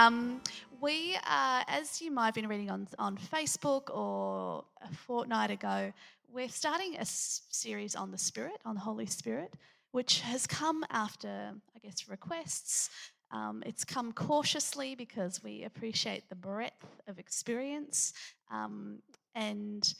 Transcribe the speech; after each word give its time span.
Um, 0.00 0.40
we, 0.80 1.14
uh, 1.28 1.62
as 1.68 2.00
you 2.00 2.10
might 2.10 2.24
have 2.24 2.34
been 2.34 2.48
reading 2.48 2.70
on, 2.70 2.88
on 2.98 3.18
Facebook 3.18 3.94
or 3.94 4.64
a 4.80 4.94
fortnight 4.94 5.50
ago, 5.50 5.92
we're 6.32 6.48
starting 6.48 6.94
a 6.94 7.00
s- 7.00 7.42
series 7.50 7.94
on 7.94 8.10
the 8.10 8.16
Spirit, 8.16 8.62
on 8.64 8.76
the 8.76 8.80
Holy 8.80 9.04
Spirit, 9.04 9.52
which 9.92 10.20
has 10.20 10.46
come 10.46 10.86
after, 10.88 11.52
I 11.76 11.78
guess, 11.80 12.08
requests. 12.08 12.88
Um, 13.30 13.62
it's 13.66 13.84
come 13.84 14.12
cautiously 14.12 14.94
because 14.94 15.44
we 15.44 15.64
appreciate 15.64 16.30
the 16.30 16.34
breadth 16.34 16.86
of 17.06 17.18
experience, 17.18 18.14
um, 18.50 19.00
and 19.34 19.92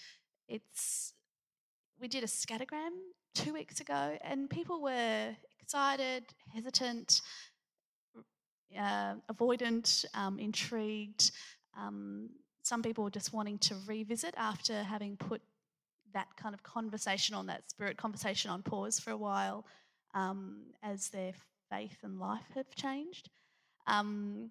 it's 0.48 1.12
we 2.00 2.08
did 2.08 2.24
a 2.24 2.26
scattergram 2.26 2.94
two 3.34 3.52
weeks 3.52 3.80
ago, 3.80 4.16
and 4.24 4.48
people 4.48 4.80
were 4.80 5.36
excited, 5.60 6.24
hesitant, 6.54 7.20
uh, 8.78 9.14
avoidant, 9.32 10.04
um, 10.14 10.38
intrigued. 10.38 11.32
Um, 11.76 12.30
some 12.62 12.82
people 12.82 13.04
were 13.04 13.10
just 13.10 13.32
wanting 13.32 13.58
to 13.58 13.74
revisit 13.86 14.34
after 14.36 14.82
having 14.82 15.16
put 15.16 15.42
that 16.12 16.28
kind 16.36 16.54
of 16.54 16.62
conversation 16.62 17.34
on 17.34 17.46
that 17.46 17.68
spirit 17.70 17.96
conversation 17.96 18.50
on 18.50 18.62
pause 18.62 18.98
for 18.98 19.10
a 19.10 19.16
while 19.16 19.64
um, 20.14 20.62
as 20.82 21.08
their 21.08 21.32
faith 21.70 21.98
and 22.02 22.18
life 22.18 22.46
have 22.54 22.74
changed. 22.74 23.30
Um, 23.86 24.50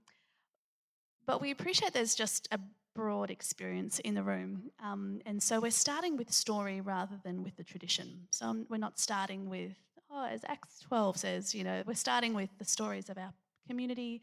but 1.25 1.41
we 1.41 1.51
appreciate 1.51 1.93
there's 1.93 2.15
just 2.15 2.47
a 2.51 2.59
broad 2.95 3.29
experience 3.29 3.99
in 3.99 4.15
the 4.15 4.23
room. 4.23 4.71
Um, 4.83 5.21
and 5.25 5.41
so 5.41 5.59
we're 5.59 5.71
starting 5.71 6.17
with 6.17 6.31
story 6.31 6.81
rather 6.81 7.19
than 7.23 7.43
with 7.43 7.55
the 7.55 7.63
tradition. 7.63 8.27
So 8.31 8.47
um, 8.47 8.65
we're 8.69 8.77
not 8.77 8.99
starting 8.99 9.49
with, 9.49 9.73
oh, 10.11 10.25
as 10.25 10.41
Acts 10.47 10.79
12 10.87 11.17
says, 11.17 11.55
you 11.55 11.63
know, 11.63 11.83
we're 11.85 11.93
starting 11.93 12.33
with 12.33 12.49
the 12.57 12.65
stories 12.65 13.09
of 13.09 13.17
our 13.17 13.33
community, 13.69 14.21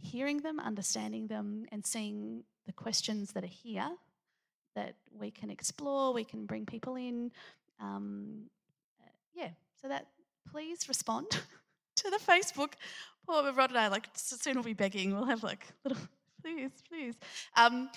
hearing 0.00 0.38
them, 0.40 0.60
understanding 0.60 1.26
them, 1.26 1.64
and 1.72 1.84
seeing 1.86 2.44
the 2.66 2.72
questions 2.72 3.32
that 3.32 3.44
are 3.44 3.56
here 3.64 3.90
that 4.74 4.94
we 5.18 5.30
can 5.30 5.50
explore, 5.50 6.12
we 6.12 6.24
can 6.24 6.46
bring 6.46 6.66
people 6.66 6.96
in. 6.96 7.30
Um, 7.80 8.50
uh, 9.00 9.08
yeah, 9.34 9.50
so 9.80 9.88
that 9.88 10.06
please 10.50 10.88
respond 10.88 11.30
to 11.96 12.10
the 12.10 12.18
Facebook. 12.18 12.72
Poor 13.26 13.52
Rod 13.52 13.70
and 13.70 13.78
I, 13.78 13.88
like, 13.88 14.08
soon 14.14 14.54
we'll 14.54 14.64
be 14.64 14.74
begging. 14.74 15.14
We'll 15.14 15.24
have 15.24 15.42
like 15.42 15.66
little, 15.84 16.02
please, 16.42 16.72
please. 16.88 17.14
Um, 17.56 17.88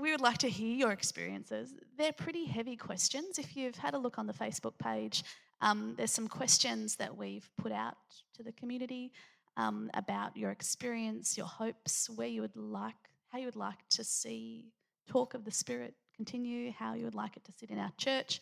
we 0.00 0.10
would 0.10 0.20
like 0.20 0.38
to 0.38 0.48
hear 0.48 0.74
your 0.74 0.92
experiences. 0.92 1.74
They're 1.96 2.12
pretty 2.12 2.46
heavy 2.46 2.76
questions. 2.76 3.38
If 3.38 3.56
you've 3.56 3.76
had 3.76 3.94
a 3.94 3.98
look 3.98 4.18
on 4.18 4.26
the 4.26 4.32
Facebook 4.32 4.78
page, 4.78 5.22
um, 5.60 5.94
there's 5.96 6.10
some 6.10 6.28
questions 6.28 6.96
that 6.96 7.16
we've 7.16 7.48
put 7.56 7.72
out 7.72 7.96
to 8.36 8.42
the 8.42 8.52
community 8.52 9.12
um, 9.56 9.90
about 9.94 10.36
your 10.36 10.50
experience, 10.50 11.36
your 11.36 11.46
hopes, 11.46 12.08
where 12.10 12.28
you 12.28 12.40
would 12.42 12.56
like, 12.56 12.94
how 13.28 13.38
you 13.38 13.46
would 13.46 13.56
like 13.56 13.88
to 13.90 14.04
see 14.04 14.66
talk 15.08 15.34
of 15.34 15.44
the 15.44 15.50
Spirit 15.50 15.94
continue, 16.16 16.72
how 16.72 16.94
you 16.94 17.04
would 17.04 17.14
like 17.14 17.36
it 17.36 17.44
to 17.44 17.52
sit 17.52 17.70
in 17.70 17.78
our 17.78 17.92
church, 17.98 18.40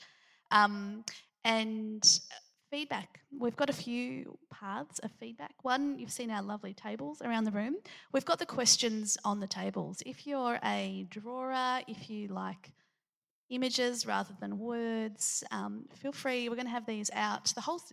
um, 0.50 1.04
and 1.44 2.20
feedback. 2.70 3.20
We've 3.38 3.56
got 3.56 3.68
a 3.68 3.74
few 3.74 4.38
paths 4.50 4.98
of 5.00 5.10
feedback. 5.20 5.52
One, 5.62 5.98
you've 5.98 6.10
seen 6.10 6.30
our 6.30 6.42
lovely 6.42 6.72
tables 6.72 7.20
around 7.20 7.44
the 7.44 7.50
room. 7.50 7.76
We've 8.12 8.24
got 8.24 8.38
the 8.38 8.46
questions 8.46 9.18
on 9.24 9.40
the 9.40 9.46
tables. 9.46 10.02
If 10.06 10.26
you're 10.26 10.58
a 10.64 11.06
drawer, 11.10 11.52
if 11.86 12.08
you 12.08 12.28
like 12.28 12.72
images 13.50 14.06
rather 14.06 14.34
than 14.40 14.58
words, 14.58 15.44
um, 15.50 15.84
feel 15.96 16.12
free. 16.12 16.48
We're 16.48 16.56
going 16.56 16.66
to 16.66 16.72
have 16.72 16.86
these 16.86 17.10
out 17.12 17.52
the 17.54 17.60
whole, 17.60 17.76
as 17.76 17.92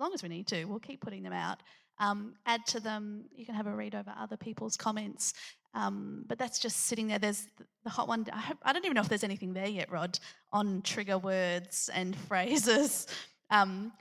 long 0.00 0.12
as 0.12 0.22
we 0.22 0.28
need 0.28 0.48
to. 0.48 0.64
We'll 0.64 0.80
keep 0.80 1.00
putting 1.00 1.22
them 1.22 1.32
out. 1.32 1.62
Um, 1.98 2.34
add 2.44 2.66
to 2.66 2.80
them. 2.80 3.24
You 3.34 3.46
can 3.46 3.54
have 3.54 3.66
a 3.66 3.74
read 3.74 3.94
over 3.94 4.12
other 4.18 4.36
people's 4.36 4.76
comments. 4.76 5.34
Um, 5.76 6.24
but 6.26 6.38
that's 6.38 6.58
just 6.58 6.86
sitting 6.86 7.06
there. 7.06 7.18
There's 7.18 7.48
the 7.84 7.90
hot 7.90 8.08
one. 8.08 8.26
I, 8.32 8.38
hope, 8.38 8.58
I, 8.62 8.72
don't 8.72 8.84
even 8.84 8.94
know 8.94 9.02
if 9.02 9.10
there's 9.10 9.24
anything 9.24 9.52
there 9.52 9.66
yet, 9.66 9.90
Rod, 9.90 10.18
on 10.50 10.80
trigger 10.82 11.18
words 11.18 11.90
and 11.92 12.16
phrases. 12.28 13.06
Um, 13.50 13.92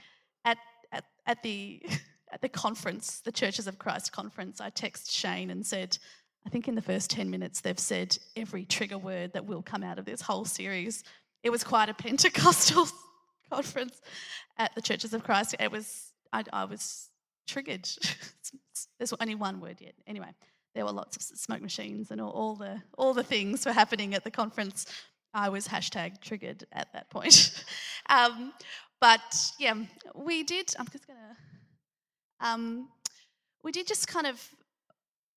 at, 0.45 0.57
at, 0.93 1.03
at, 1.27 1.43
the, 1.43 1.81
at 2.31 2.41
the 2.41 2.47
conference, 2.47 3.19
the 3.19 3.31
Churches 3.31 3.67
of 3.67 3.77
Christ 3.77 4.13
conference, 4.13 4.61
I 4.61 4.69
text 4.69 5.11
Shane 5.11 5.49
and 5.49 5.65
said, 5.65 5.97
I 6.45 6.49
think 6.49 6.67
in 6.67 6.75
the 6.75 6.81
first 6.81 7.09
10 7.09 7.29
minutes 7.29 7.59
they've 7.59 7.77
said 7.77 8.17
every 8.37 8.63
trigger 8.65 8.97
word 8.97 9.33
that 9.33 9.45
will 9.45 9.61
come 9.61 9.83
out 9.83 9.99
of 9.99 10.05
this 10.05 10.21
whole 10.21 10.45
series. 10.45 11.03
It 11.43 11.49
was 11.49 11.63
quite 11.63 11.89
a 11.89 11.93
Pentecostal 11.93 12.87
conference 13.51 13.99
at 14.57 14.73
the 14.75 14.81
Churches 14.81 15.13
of 15.13 15.23
Christ. 15.23 15.55
It 15.59 15.71
was, 15.71 16.13
I, 16.31 16.43
I 16.53 16.65
was 16.65 17.09
triggered. 17.45 17.87
There's 18.97 19.13
only 19.19 19.35
one 19.35 19.59
word 19.59 19.77
yet. 19.79 19.93
Anyway, 20.07 20.33
there 20.73 20.85
were 20.85 20.91
lots 20.91 21.15
of 21.15 21.23
smoke 21.23 21.61
machines 21.61 22.11
and 22.11 22.19
all, 22.19 22.31
all, 22.31 22.55
the 22.55 22.81
all 22.97 23.13
the 23.13 23.23
things 23.23 23.65
were 23.65 23.73
happening 23.73 24.13
at 24.13 24.23
the 24.23 24.31
conference. 24.31 24.85
I 25.33 25.49
was 25.49 25.67
hashtag 25.67 26.21
triggered 26.21 26.65
at 26.71 26.91
that 26.93 27.09
point. 27.09 27.63
um, 28.09 28.53
but 29.01 29.51
yeah, 29.59 29.73
we 30.13 30.43
did. 30.43 30.73
I'm 30.79 30.87
just 30.87 31.07
gonna. 31.07 31.37
Um, 32.39 32.89
we 33.63 33.71
did 33.71 33.87
just 33.87 34.07
kind 34.07 34.27
of 34.27 34.41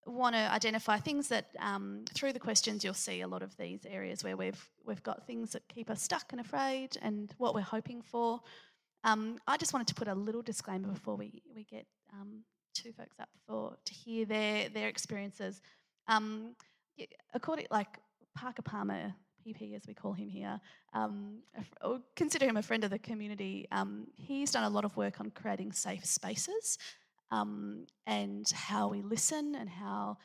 want 0.07 0.35
to 0.35 0.53
identify 0.53 0.99
things 0.99 1.29
that 1.29 1.47
um, 1.59 2.05
through 2.15 2.33
the 2.33 2.41
questions 2.41 2.83
you'll 2.83 2.95
see 2.95 3.21
a 3.21 3.29
lot 3.29 3.43
of 3.43 3.57
these 3.57 3.87
areas 3.87 4.25
where 4.25 4.37
we've 4.37 4.69
we've 4.85 5.03
got 5.03 5.27
things 5.27 5.53
that 5.53 5.67
keep 5.69 5.91
us 5.91 6.03
stuck 6.03 6.33
and 6.33 6.41
afraid 6.41 6.97
and 7.03 7.35
what 7.39 7.55
we're 7.55 7.61
hoping 7.61 8.03
for. 8.03 8.41
Um, 9.05 9.39
I 9.47 9.57
just 9.57 9.73
wanted 9.73 9.89
to 9.89 9.95
put 9.95 10.09
a 10.09 10.15
little 10.15 10.43
disclaimer 10.43 10.89
before 10.89 11.17
we 11.17 11.43
we 11.55 11.65
get 11.65 11.87
um, 12.13 12.45
two 12.75 12.93
folks 12.93 13.19
up 13.21 13.29
for 13.47 13.77
to 13.85 13.95
hear 13.95 14.25
their 14.25 14.69
their 14.69 14.89
experiences. 14.89 15.61
Um, 16.07 16.55
according 17.35 17.67
like 17.71 17.99
Parker 18.35 18.63
Palmer, 18.63 19.15
PP 19.47 19.75
as 19.77 19.87
we 19.87 19.95
call 19.95 20.13
him 20.13 20.29
here, 20.29 20.61
um, 20.95 21.39
consider 22.17 22.47
him 22.47 22.57
a 22.57 22.63
friend 22.63 22.85
of 22.85 22.91
the 22.91 22.99
community. 22.99 23.67
Um, 23.73 24.07
he's 24.17 24.51
done 24.51 24.65
a 24.65 24.71
lot 24.71 24.85
of 24.85 24.97
work 24.97 25.21
on 25.21 25.31
creating 25.31 25.73
safe 25.73 26.05
spaces 26.05 26.79
um, 27.31 27.87
and 28.07 28.49
how 28.51 28.89
we 28.89 29.03
listen 29.03 29.55
and 29.55 29.69
how 29.69 30.19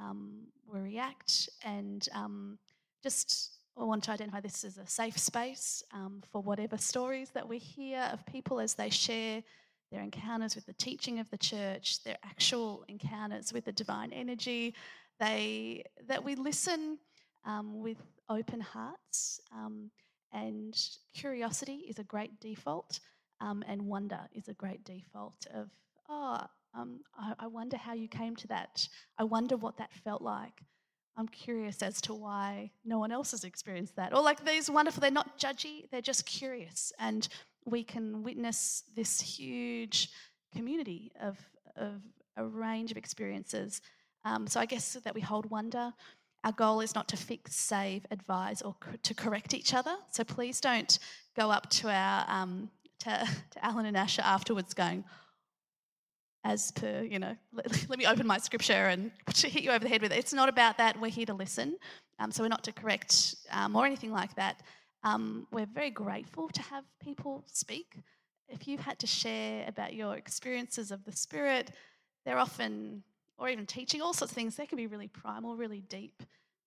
um, 0.00 0.46
we 0.72 0.80
react, 0.80 1.48
and 1.64 2.06
um, 2.14 2.58
just 3.02 3.58
I 3.76 3.84
want 3.84 4.04
to 4.04 4.10
identify 4.10 4.40
this 4.40 4.64
as 4.64 4.76
a 4.76 4.86
safe 4.86 5.18
space 5.18 5.82
for 6.32 6.42
whatever 6.42 6.76
stories 6.76 7.30
that 7.30 7.48
we 7.48 7.58
hear 7.58 8.08
of 8.12 8.26
people 8.26 8.60
as 8.60 8.74
they 8.74 8.90
share 8.90 9.42
their 9.90 10.02
encounters 10.02 10.54
with 10.54 10.66
the 10.66 10.74
teaching 10.74 11.18
of 11.18 11.30
the 11.30 11.38
church, 11.38 12.02
their 12.04 12.18
actual 12.24 12.84
encounters 12.88 13.52
with 13.52 13.64
the 13.64 13.72
divine 13.72 14.12
energy. 14.12 14.74
They 15.20 15.84
that 16.06 16.22
we 16.24 16.34
listen 16.34 16.98
um, 17.44 17.80
with 17.80 17.98
open 18.28 18.60
hearts, 18.60 19.40
um, 19.52 19.90
and 20.32 20.76
curiosity 21.14 21.86
is 21.88 21.98
a 21.98 22.04
great 22.04 22.38
default, 22.40 23.00
um, 23.40 23.64
and 23.66 23.82
wonder 23.82 24.20
is 24.34 24.48
a 24.48 24.54
great 24.54 24.84
default. 24.84 25.46
Of 25.54 25.70
oh, 26.08 26.40
um, 26.74 27.00
I, 27.18 27.32
I 27.38 27.46
wonder 27.46 27.76
how 27.76 27.94
you 27.94 28.08
came 28.08 28.36
to 28.36 28.48
that. 28.48 28.86
I 29.18 29.24
wonder 29.24 29.56
what 29.56 29.78
that 29.78 29.92
felt 30.04 30.22
like. 30.22 30.62
I'm 31.16 31.26
curious 31.26 31.82
as 31.82 32.00
to 32.02 32.14
why 32.14 32.70
no 32.84 33.00
one 33.00 33.10
else 33.10 33.32
has 33.32 33.42
experienced 33.42 33.96
that. 33.96 34.14
Or 34.14 34.22
like 34.22 34.44
these 34.44 34.70
wonderful, 34.70 35.00
they're 35.00 35.10
not 35.10 35.36
judgy, 35.36 35.90
they're 35.90 36.00
just 36.00 36.24
curious. 36.24 36.92
And 37.00 37.26
we 37.64 37.84
can 37.84 38.22
witness 38.22 38.84
this 38.94 39.20
huge 39.20 40.10
community 40.54 41.12
of, 41.20 41.38
of 41.76 42.00
a 42.36 42.44
range 42.44 42.90
of 42.90 42.96
experiences. 42.96 43.80
Um, 44.24 44.46
so 44.46 44.60
I 44.60 44.66
guess 44.66 44.94
that 44.94 45.14
we 45.14 45.20
hold 45.20 45.50
wonder. 45.50 45.92
Our 46.44 46.52
goal 46.52 46.80
is 46.80 46.94
not 46.94 47.08
to 47.08 47.16
fix, 47.16 47.56
save, 47.56 48.06
advise, 48.10 48.62
or 48.62 48.74
to 49.02 49.14
correct 49.14 49.54
each 49.54 49.74
other. 49.74 49.96
So 50.10 50.24
please 50.24 50.60
don't 50.60 50.98
go 51.36 51.50
up 51.50 51.68
to 51.70 51.90
our 51.90 52.24
um, 52.28 52.70
to, 53.00 53.28
to 53.50 53.64
Alan 53.64 53.86
and 53.86 53.96
Asha 53.96 54.20
afterwards 54.20 54.74
going, 54.74 55.04
as 56.44 56.70
per, 56.72 57.02
you 57.02 57.18
know, 57.18 57.36
let, 57.52 57.88
let, 57.88 57.98
me 57.98 58.06
open 58.06 58.26
my 58.26 58.38
scripture 58.38 58.72
and 58.86 59.10
hit 59.34 59.62
you 59.62 59.70
over 59.70 59.80
the 59.80 59.88
head 59.88 60.02
with 60.02 60.12
it. 60.12 60.18
It's 60.18 60.32
not 60.32 60.48
about 60.48 60.78
that. 60.78 61.00
We're 61.00 61.10
here 61.10 61.26
to 61.26 61.34
listen. 61.34 61.76
Um, 62.18 62.32
so 62.32 62.42
we're 62.42 62.48
not 62.48 62.64
to 62.64 62.72
correct 62.72 63.36
um, 63.52 63.76
or 63.76 63.86
anything 63.86 64.12
like 64.12 64.34
that. 64.36 64.60
Um, 65.04 65.46
we're 65.50 65.66
very 65.66 65.90
grateful 65.90 66.48
to 66.48 66.62
have 66.62 66.84
people 67.00 67.44
speak. 67.46 67.96
If 68.48 68.66
you've 68.66 68.80
had 68.80 68.98
to 69.00 69.06
share 69.06 69.64
about 69.68 69.94
your 69.94 70.16
experiences 70.16 70.90
of 70.90 71.04
the 71.04 71.12
Spirit, 71.12 71.70
they're 72.24 72.38
often, 72.38 73.02
or 73.38 73.48
even 73.48 73.66
teaching, 73.66 74.00
all 74.00 74.12
sorts 74.12 74.32
of 74.32 74.36
things, 74.36 74.56
they 74.56 74.66
can 74.66 74.76
be 74.76 74.86
really 74.86 75.08
primal, 75.08 75.56
really 75.56 75.82
deep, 75.82 76.22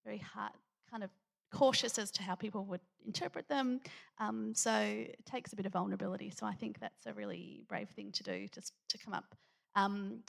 very 0.06 0.20
heart, 0.20 0.54
kind 0.90 1.04
of 1.04 1.10
cautious 1.52 1.98
as 1.98 2.12
to 2.12 2.24
how 2.24 2.36
people 2.36 2.64
would 2.66 2.80
interpret 3.06 3.48
them. 3.50 3.82
Um, 4.20 4.54
so 4.56 4.72
it 4.74 5.26
takes 5.26 5.52
a 5.54 5.56
bit 5.56 5.66
of 5.66 5.74
vulnerability. 5.74 6.30
So 6.30 6.46
I 6.46 6.54
think 6.54 6.80
that's 6.80 7.06
a 7.06 7.14
really 7.14 7.64
brave 7.68 7.90
thing 7.90 8.12
to 8.14 8.24
do, 8.24 8.48
just 8.54 8.74
to 8.90 8.98
come 8.98 9.14
up. 9.14 9.36
Um, 9.76 10.20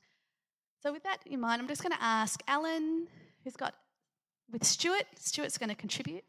so 0.83 0.93
with 0.93 1.05
that 1.05 1.19
in 1.27 1.41
mind, 1.41 1.63
I'm 1.63 1.69
just 1.69 1.83
going 1.83 1.93
to 1.93 2.03
ask 2.03 2.43
Alan, 2.49 3.07
who's 3.45 3.57
got 3.57 3.75
with 4.51 4.65
Stuart. 4.65 5.05
Stuart's 5.17 5.59
going 5.59 5.69
to 5.69 5.77
contribute 5.77 6.25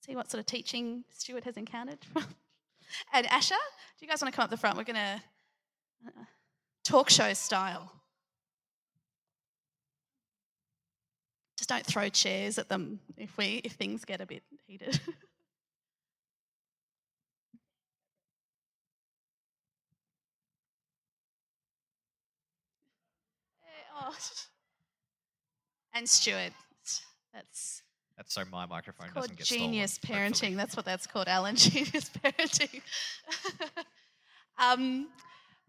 see 0.00 0.16
what 0.16 0.30
sort 0.30 0.40
of 0.40 0.46
teaching 0.46 1.04
Stuart 1.10 1.44
has 1.44 1.56
encountered. 1.56 1.98
and 3.12 3.26
Asher, 3.26 3.54
do 3.54 4.04
you 4.04 4.08
guys 4.08 4.22
want 4.22 4.32
to 4.32 4.36
come 4.36 4.44
up 4.44 4.50
the 4.50 4.56
front? 4.56 4.76
We're 4.76 4.84
going 4.84 4.96
to 4.96 5.22
uh, 6.06 6.24
talk 6.84 7.10
show 7.10 7.32
style. 7.34 7.92
Just 11.56 11.68
don't 11.68 11.84
throw 11.84 12.08
chairs 12.08 12.58
at 12.58 12.68
them 12.68 13.00
if 13.18 13.36
we 13.36 13.60
if 13.64 13.72
things 13.72 14.04
get 14.04 14.20
a 14.20 14.26
bit 14.26 14.42
heated. 14.66 14.98
oh. 24.00 24.16
And 25.92 26.08
Stuart, 26.08 26.52
that's 27.34 27.82
That's 28.20 28.34
so 28.34 28.42
my 28.52 28.66
microphone 28.66 29.06
it's 29.06 29.14
called 29.14 29.24
doesn't 29.28 29.38
get 29.38 29.46
genius 29.46 29.92
stolen, 29.94 30.20
parenting. 30.20 30.28
hopefully. 30.28 30.54
That's 30.54 30.76
what 30.76 30.84
that's 30.84 31.06
called, 31.06 31.26
Alan. 31.26 31.56
Genius 31.56 32.10
parenting. 32.22 32.82
um, 34.58 35.08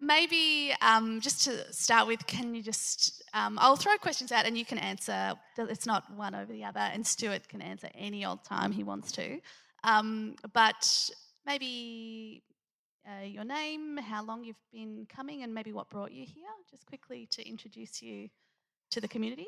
maybe 0.02 0.74
um, 0.82 1.22
just 1.22 1.46
to 1.46 1.72
start 1.72 2.08
with, 2.08 2.28
can 2.28 2.54
you 2.54 2.62
just? 2.62 3.24
Um, 3.34 3.58
I'll 3.58 3.78
throw 3.78 3.96
questions 3.96 4.34
out, 4.34 4.46
and 4.46 4.58
you 4.58 4.66
can 4.66 4.80
answer. 4.80 5.34
It's 5.58 5.86
not 5.86 6.14
one 6.14 6.36
over 6.36 6.52
the 6.52 6.66
other, 6.66 6.82
and 6.82 7.08
Stuart 7.08 7.48
can 7.48 7.62
answer 7.62 7.88
any 7.96 8.26
old 8.26 8.44
time 8.44 8.74
he 8.74 8.84
wants 8.84 9.14
to. 9.14 9.40
Um, 9.86 10.36
but 10.54 11.10
maybe 11.46 12.44
uh, 13.08 13.24
your 13.24 13.46
name, 13.46 13.96
how 13.96 14.26
long 14.26 14.44
you've 14.44 14.58
been 14.74 15.08
coming, 15.08 15.44
and 15.44 15.54
maybe 15.54 15.72
what 15.72 15.90
brought 15.90 16.12
you 16.12 16.26
here. 16.26 16.52
Just 16.70 16.86
quickly 16.86 17.30
to 17.32 17.48
introduce 17.48 18.02
you 18.02 18.28
to 18.90 19.00
the 19.00 19.08
community. 19.08 19.48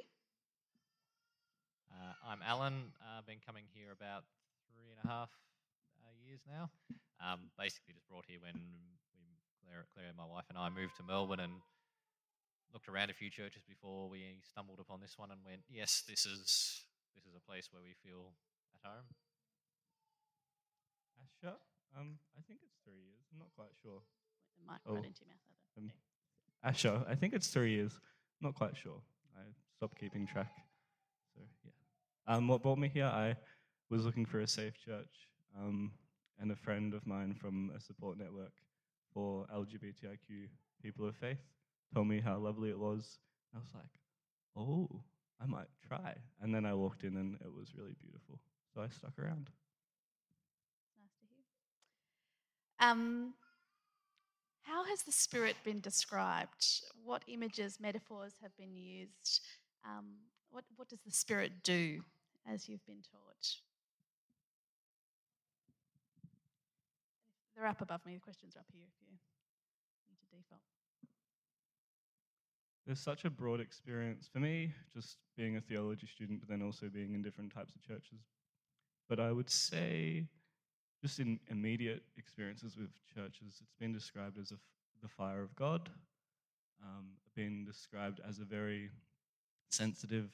Uh, 2.04 2.12
I'm 2.28 2.44
Alan. 2.44 2.92
I've 3.00 3.24
been 3.24 3.40
coming 3.40 3.64
here 3.72 3.96
about 3.96 4.28
three 4.68 4.92
and 4.92 5.00
a 5.00 5.08
half 5.08 5.32
uh, 6.04 6.12
years 6.20 6.44
now. 6.44 6.68
Um, 7.24 7.48
basically, 7.56 7.96
just 7.96 8.04
brought 8.12 8.28
here 8.28 8.44
when 8.44 8.60
we, 9.16 9.40
Claire, 9.64 9.88
Claire, 9.96 10.12
my 10.12 10.28
wife, 10.28 10.44
and 10.52 10.60
I 10.60 10.68
moved 10.68 11.00
to 11.00 11.04
Melbourne 11.08 11.40
and 11.40 11.64
looked 12.76 12.92
around 12.92 13.08
a 13.08 13.16
few 13.16 13.32
churches 13.32 13.64
before 13.64 14.12
we 14.12 14.44
stumbled 14.44 14.84
upon 14.84 15.00
this 15.00 15.16
one 15.16 15.32
and 15.32 15.40
went, 15.48 15.64
"Yes, 15.72 16.04
this 16.04 16.28
is 16.28 16.84
this 17.16 17.24
is 17.24 17.36
a 17.40 17.44
place 17.48 17.72
where 17.72 17.80
we 17.82 17.96
feel 18.04 18.36
at 18.76 18.84
home." 18.84 19.08
Asher? 21.24 21.56
Um, 21.96 22.20
I 22.36 22.44
think 22.44 22.60
it's 22.68 22.76
three 22.84 23.00
years. 23.00 23.24
I'm 23.32 23.40
not 23.40 23.56
quite 23.56 23.72
sure. 23.80 24.04
The 24.60 24.68
mic 24.68 24.82
Oh. 24.84 24.96
right 25.00 25.08
into 25.08 25.24
your 25.24 25.32
mouth. 25.32 25.40
Ada. 25.80 25.88
Um, 25.88 25.94
Asher, 26.68 27.06
I 27.08 27.16
think 27.16 27.32
it's 27.34 27.48
three 27.48 27.72
years. 27.72 27.96
Not 28.42 28.56
quite 28.56 28.76
sure. 28.76 29.00
I 29.40 29.56
stopped 29.80 29.96
keeping 29.98 30.28
track. 30.28 30.52
Um, 32.28 32.48
what 32.48 32.62
brought 32.62 32.78
me 32.78 32.88
here? 32.88 33.06
I 33.06 33.36
was 33.90 34.06
looking 34.06 34.26
for 34.26 34.40
a 34.40 34.48
safe 34.48 34.74
church, 34.84 35.30
um, 35.58 35.92
and 36.40 36.52
a 36.52 36.56
friend 36.56 36.94
of 36.94 37.06
mine 37.06 37.36
from 37.40 37.72
a 37.76 37.80
support 37.80 38.18
network 38.18 38.54
for 39.14 39.46
LGBTIQ 39.54 40.48
people 40.82 41.08
of 41.08 41.16
faith 41.16 41.38
told 41.94 42.08
me 42.08 42.20
how 42.20 42.38
lovely 42.38 42.70
it 42.70 42.80
was. 42.80 43.20
I 43.54 43.60
was 43.60 43.70
like, 43.74 43.84
oh, 44.58 45.04
I 45.42 45.46
might 45.46 45.68
try. 45.88 46.16
And 46.42 46.54
then 46.54 46.66
I 46.66 46.74
walked 46.74 47.04
in, 47.04 47.18
and 47.18 47.36
it 47.36 47.54
was 47.54 47.76
really 47.78 47.96
beautiful. 48.02 48.40
So 48.74 48.82
I 48.82 48.88
stuck 48.90 49.20
around. 49.20 49.50
Nice 50.98 51.14
to 51.20 51.26
hear. 51.30 52.90
Um, 52.90 53.34
how 54.64 54.86
has 54.86 55.04
the 55.04 55.12
Spirit 55.12 55.56
been 55.64 55.82
described? 55.82 56.82
What 57.04 57.22
images, 57.28 57.80
metaphors 57.80 58.34
have 58.42 58.56
been 58.58 58.76
used? 58.76 59.42
Um, 59.86 60.16
what, 60.54 60.64
what 60.76 60.88
does 60.88 61.02
the 61.02 61.12
Spirit 61.12 61.64
do 61.64 62.04
as 62.48 62.70
you've 62.70 62.86
been 62.86 63.02
taught? 63.02 63.58
They're 67.56 67.66
up 67.66 67.82
above 67.82 68.06
me. 68.06 68.14
The 68.14 68.20
questions 68.20 68.56
are 68.56 68.60
up 68.60 68.66
here 68.72 68.84
if 68.88 68.94
you 69.02 69.08
need 69.10 69.20
to 70.20 70.38
default. 70.38 70.62
There's 72.86 73.00
such 73.00 73.26
a 73.26 73.30
broad 73.30 73.60
experience 73.60 74.30
for 74.32 74.40
me, 74.40 74.74
just 74.94 75.18
being 75.38 75.58
a 75.58 75.62
theology 75.62 76.08
student, 76.08 76.40
but 76.40 76.50
then 76.50 76.62
also 76.62 76.88
being 76.88 77.14
in 77.14 77.22
different 77.22 77.54
types 77.54 77.74
of 77.76 77.82
churches. 77.82 78.20
But 79.10 79.20
I 79.20 79.32
would 79.32 79.50
say, 79.50 80.28
just 81.02 81.20
in 81.20 81.40
immediate 81.50 82.04
experiences 82.18 82.78
with 82.78 82.90
churches, 83.14 83.60
it's 83.62 83.76
been 83.80 83.94
described 83.94 84.38
as 84.38 84.52
the 85.02 85.08
fire 85.08 85.42
of 85.42 85.56
God, 85.56 85.90
um, 86.84 87.06
been 87.36 87.66
described 87.66 88.20
as 88.28 88.40
a 88.40 88.46
very 88.46 88.90
sensitive 89.74 90.30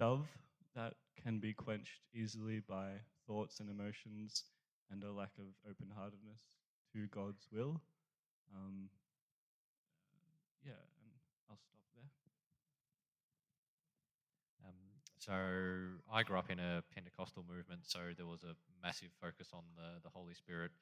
dove 0.00 0.26
that 0.74 0.94
can 1.22 1.38
be 1.38 1.52
quenched 1.52 2.02
easily 2.12 2.60
by 2.68 2.98
thoughts 3.24 3.60
and 3.60 3.70
emotions 3.70 4.42
and 4.90 5.04
a 5.04 5.12
lack 5.12 5.30
of 5.38 5.46
open 5.70 5.86
heartedness 5.94 6.42
to 6.92 7.06
God's 7.14 7.46
will. 7.52 7.80
Um, 8.52 8.90
yeah, 10.66 10.82
and 10.98 11.14
I'll 11.48 11.62
stop 11.62 11.86
there. 11.94 12.10
Um, 14.66 14.98
so 15.18 16.02
I 16.12 16.24
grew 16.24 16.36
up 16.36 16.50
in 16.50 16.58
a 16.58 16.82
Pentecostal 16.92 17.44
movement, 17.48 17.82
so 17.84 18.00
there 18.16 18.26
was 18.26 18.42
a 18.42 18.58
massive 18.82 19.10
focus 19.20 19.50
on 19.54 19.62
the, 19.76 20.02
the 20.02 20.10
Holy 20.12 20.34
Spirit, 20.34 20.72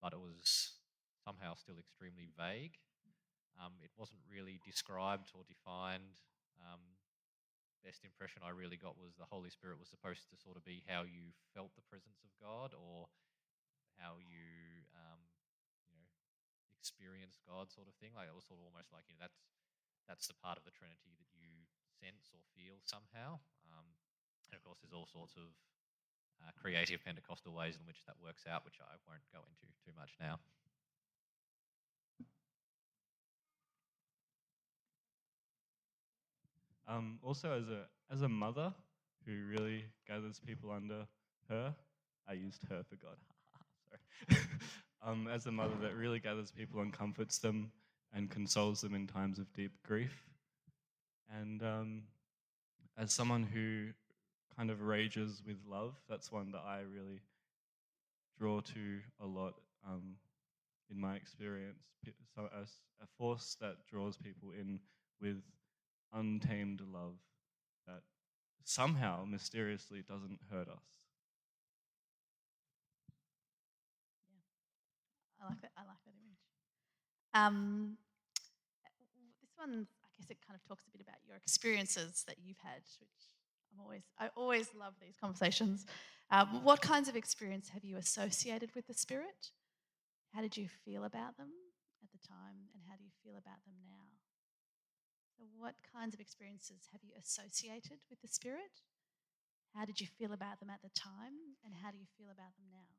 but 0.00 0.14
it 0.14 0.20
was 0.20 0.72
somehow 1.22 1.52
still 1.54 1.76
extremely 1.78 2.30
vague. 2.38 2.80
Um, 3.60 3.72
it 3.84 3.90
wasn't 3.98 4.20
really 4.32 4.58
described 4.64 5.32
or 5.34 5.42
defined. 5.46 6.16
Um, 6.64 6.80
best 7.84 8.04
impression 8.04 8.44
I 8.44 8.52
really 8.52 8.76
got 8.76 9.00
was 9.00 9.16
the 9.16 9.28
Holy 9.28 9.50
Spirit 9.50 9.80
was 9.80 9.88
supposed 9.88 10.28
to 10.30 10.36
sort 10.36 10.56
of 10.56 10.64
be 10.64 10.84
how 10.84 11.04
you 11.04 11.32
felt 11.56 11.72
the 11.74 11.86
presence 11.88 12.20
of 12.22 12.32
God 12.38 12.76
or 12.76 13.08
how 13.96 14.20
you, 14.20 14.84
um, 14.96 15.20
you 15.88 15.96
know, 15.96 16.08
experienced 16.76 17.44
God 17.44 17.72
sort 17.72 17.88
of 17.88 17.96
thing. 18.00 18.16
Like 18.16 18.28
it 18.28 18.36
was 18.36 18.48
sort 18.48 18.60
of 18.60 18.68
almost 18.68 18.92
like 18.92 19.08
you 19.08 19.16
know 19.16 19.24
that's 19.24 19.40
that's 20.08 20.26
the 20.28 20.38
part 20.38 20.56
of 20.60 20.64
the 20.66 20.74
Trinity 20.74 21.14
that 21.20 21.30
you 21.32 21.68
sense 22.00 22.32
or 22.32 22.40
feel 22.56 22.80
somehow. 22.82 23.38
Um, 23.68 23.86
and 24.50 24.56
of 24.56 24.64
course, 24.64 24.80
there's 24.82 24.96
all 24.96 25.06
sorts 25.06 25.36
of 25.36 25.52
uh, 26.40 26.50
creative 26.56 27.04
Pentecostal 27.04 27.52
ways 27.52 27.76
in 27.76 27.84
which 27.84 28.02
that 28.08 28.16
works 28.18 28.48
out, 28.48 28.64
which 28.64 28.80
I 28.80 28.96
won't 29.04 29.24
go 29.30 29.44
into 29.44 29.68
too 29.84 29.94
much 29.94 30.16
now. 30.18 30.40
Um, 36.90 37.20
also, 37.22 37.52
as 37.52 37.68
a 37.68 37.84
as 38.12 38.22
a 38.22 38.28
mother 38.28 38.74
who 39.26 39.32
really 39.48 39.84
gathers 40.08 40.40
people 40.44 40.72
under 40.72 41.06
her, 41.48 41.74
I 42.28 42.32
used 42.34 42.64
her 42.68 42.82
for 42.88 42.96
God. 42.96 43.16
Sorry. 44.28 44.40
um, 45.06 45.28
as 45.28 45.46
a 45.46 45.52
mother 45.52 45.76
that 45.82 45.94
really 45.94 46.18
gathers 46.20 46.50
people 46.50 46.80
and 46.80 46.92
comforts 46.92 47.38
them 47.38 47.72
and 48.12 48.28
consoles 48.30 48.80
them 48.80 48.94
in 48.94 49.06
times 49.06 49.38
of 49.38 49.52
deep 49.52 49.72
grief, 49.86 50.24
and 51.40 51.62
um, 51.62 52.02
as 52.98 53.12
someone 53.12 53.44
who 53.44 53.88
kind 54.56 54.70
of 54.70 54.82
rages 54.82 55.42
with 55.46 55.58
love, 55.68 55.94
that's 56.08 56.32
one 56.32 56.50
that 56.52 56.64
I 56.66 56.80
really 56.80 57.20
draw 58.38 58.60
to 58.60 58.98
a 59.22 59.26
lot 59.26 59.54
um, 59.86 60.16
in 60.90 61.00
my 61.00 61.14
experience. 61.16 61.84
So, 62.34 62.48
a, 62.56 62.62
s- 62.62 62.80
a 63.02 63.06
force 63.18 63.56
that 63.60 63.76
draws 63.90 64.16
people 64.16 64.50
in 64.58 64.80
with 65.20 65.42
untamed 66.12 66.80
love 66.80 67.16
that 67.86 68.02
somehow 68.64 69.24
mysteriously 69.24 70.02
doesn't 70.06 70.40
hurt 70.50 70.68
us. 70.68 70.84
I 75.40 75.48
like 75.48 75.60
that. 75.62 75.70
I 75.76 75.80
like 75.82 76.02
that 76.04 76.14
image. 76.22 76.38
Um, 77.32 77.96
this 79.40 79.50
one, 79.56 79.86
I 80.04 80.08
guess, 80.18 80.30
it 80.30 80.38
kind 80.46 80.58
of 80.60 80.68
talks 80.68 80.84
a 80.86 80.90
bit 80.90 81.00
about 81.00 81.16
your 81.26 81.36
experiences 81.36 82.24
that 82.26 82.36
you've 82.42 82.58
had, 82.62 82.82
which 83.00 83.08
I'm 83.72 83.80
always, 83.80 84.02
I 84.18 84.28
always 84.36 84.68
love 84.78 84.94
these 85.00 85.16
conversations. 85.18 85.86
Um, 86.30 86.62
what 86.62 86.80
kinds 86.80 87.08
of 87.08 87.16
experience 87.16 87.70
have 87.70 87.84
you 87.84 87.96
associated 87.96 88.74
with 88.74 88.86
the 88.86 88.94
Spirit? 88.94 89.50
How 90.34 90.42
did 90.42 90.56
you 90.56 90.68
feel 90.84 91.04
about 91.04 91.36
them 91.36 91.48
at 92.02 92.10
the 92.12 92.26
time, 92.28 92.68
and 92.74 92.82
how 92.88 92.96
do 92.96 93.02
you 93.02 93.10
feel 93.24 93.32
about 93.32 93.64
them 93.64 93.74
now? 93.82 94.19
What 95.56 95.74
kinds 95.92 96.14
of 96.14 96.20
experiences 96.20 96.88
have 96.92 97.00
you 97.02 97.12
associated 97.18 98.00
with 98.08 98.20
the 98.20 98.28
Spirit? 98.28 98.84
How 99.74 99.84
did 99.84 100.00
you 100.00 100.06
feel 100.06 100.32
about 100.32 100.60
them 100.60 100.70
at 100.70 100.82
the 100.82 100.90
time, 100.90 101.56
and 101.64 101.72
how 101.82 101.90
do 101.90 101.98
you 101.98 102.06
feel 102.18 102.26
about 102.26 102.56
them 102.56 102.66
now? 102.72 102.90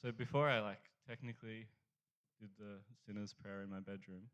So 0.00 0.12
before 0.12 0.50
I 0.50 0.60
like 0.60 0.84
technically 1.08 1.66
did 2.38 2.50
the 2.58 2.76
sinner's 3.06 3.32
prayer 3.32 3.62
in 3.62 3.70
my 3.70 3.80
bedroom, 3.80 4.28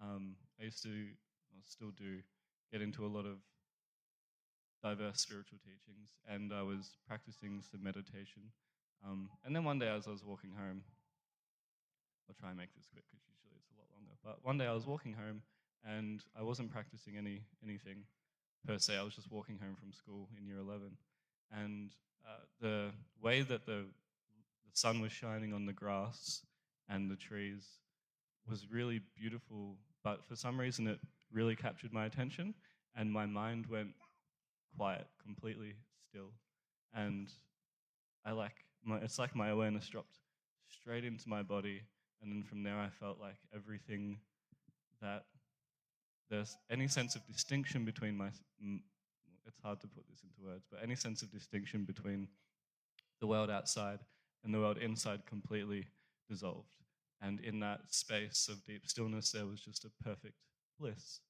um, 0.00 0.36
I 0.60 0.64
used 0.64 0.84
to, 0.84 0.88
or 0.88 1.58
still 1.66 1.90
do, 1.90 2.18
get 2.70 2.80
into 2.80 3.04
a 3.04 3.10
lot 3.10 3.26
of 3.26 3.38
diverse 4.84 5.20
spiritual 5.20 5.58
teachings, 5.58 6.10
and 6.28 6.52
I 6.52 6.62
was 6.62 6.96
practicing 7.08 7.62
some 7.68 7.82
meditation. 7.82 8.52
Um, 9.04 9.30
and 9.44 9.54
then 9.54 9.64
one 9.64 9.80
day, 9.80 9.88
as 9.88 10.06
I 10.06 10.10
was 10.10 10.24
walking 10.24 10.52
home, 10.56 10.82
I'll 12.28 12.36
try 12.38 12.50
and 12.50 12.58
make 12.58 12.74
this 12.74 12.86
quick 12.90 13.04
because 13.10 13.24
usually 13.28 13.56
it's 13.58 13.70
a 13.70 13.78
lot 13.78 13.88
longer. 13.94 14.14
But 14.24 14.44
one 14.44 14.58
day 14.58 14.66
I 14.66 14.72
was 14.72 14.86
walking 14.86 15.12
home, 15.12 15.42
and 15.84 16.22
I 16.38 16.42
wasn't 16.42 16.72
practicing 16.72 17.16
any 17.16 17.42
anything, 17.62 18.04
per 18.66 18.78
se. 18.78 18.96
I 18.96 19.02
was 19.02 19.14
just 19.14 19.30
walking 19.30 19.58
home 19.58 19.76
from 19.78 19.92
school 19.92 20.28
in 20.38 20.46
year 20.46 20.58
11. 20.58 20.96
And 21.52 21.90
uh, 22.26 22.44
the 22.60 22.90
way 23.22 23.42
that 23.42 23.66
the, 23.66 23.84
the 24.64 24.72
sun 24.72 25.00
was 25.00 25.12
shining 25.12 25.52
on 25.52 25.66
the 25.66 25.72
grass 25.72 26.42
and 26.88 27.10
the 27.10 27.16
trees 27.16 27.66
was 28.48 28.66
really 28.70 29.00
beautiful, 29.18 29.76
but 30.02 30.24
for 30.26 30.36
some 30.36 30.58
reason 30.58 30.86
it 30.86 30.98
really 31.32 31.56
captured 31.56 31.92
my 31.92 32.06
attention, 32.06 32.54
and 32.94 33.10
my 33.10 33.26
mind 33.26 33.66
went 33.66 33.90
quiet, 34.76 35.06
completely 35.22 35.74
still. 36.08 36.30
And 36.94 37.28
I 38.24 38.32
like, 38.32 38.64
my, 38.84 38.98
it's 38.98 39.18
like 39.18 39.34
my 39.34 39.48
awareness 39.48 39.88
dropped 39.88 40.18
straight 40.68 41.04
into 41.04 41.28
my 41.28 41.42
body, 41.42 41.82
and 42.24 42.32
then 42.32 42.42
from 42.42 42.62
there 42.62 42.78
I 42.78 42.88
felt 42.88 43.20
like 43.20 43.36
everything 43.54 44.18
that 45.00 45.24
there's 46.30 46.56
any 46.70 46.88
sense 46.88 47.14
of 47.14 47.26
distinction 47.26 47.84
between 47.84 48.16
my 48.16 48.28
it's 49.46 49.58
hard 49.62 49.78
to 49.82 49.86
put 49.86 50.08
this 50.08 50.22
into 50.22 50.42
words 50.42 50.64
but 50.70 50.80
any 50.82 50.96
sense 50.96 51.22
of 51.22 51.30
distinction 51.30 51.84
between 51.84 52.26
the 53.20 53.26
world 53.26 53.50
outside 53.50 53.98
and 54.42 54.52
the 54.52 54.58
world 54.58 54.78
inside 54.78 55.24
completely 55.26 55.86
dissolved. 56.28 56.76
And 57.20 57.40
in 57.40 57.60
that 57.60 57.80
space 57.88 58.48
of 58.50 58.64
deep 58.64 58.86
stillness 58.86 59.30
there 59.32 59.46
was 59.46 59.60
just 59.60 59.84
a 59.84 59.90
perfect 60.02 60.34
bliss. 60.78 61.20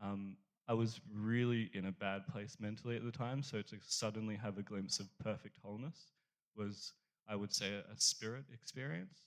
Um, 0.00 0.36
i 0.68 0.74
was 0.74 1.00
really 1.12 1.70
in 1.72 1.86
a 1.86 1.92
bad 1.92 2.26
place 2.30 2.56
mentally 2.60 2.96
at 2.96 3.04
the 3.04 3.10
time 3.10 3.42
so 3.42 3.62
to 3.62 3.76
suddenly 3.86 4.36
have 4.36 4.58
a 4.58 4.62
glimpse 4.62 5.00
of 5.00 5.06
perfect 5.18 5.58
wholeness 5.62 6.12
was 6.56 6.92
i 7.28 7.34
would 7.34 7.52
say 7.52 7.72
a 7.72 7.96
spirit 7.96 8.44
experience 8.52 9.22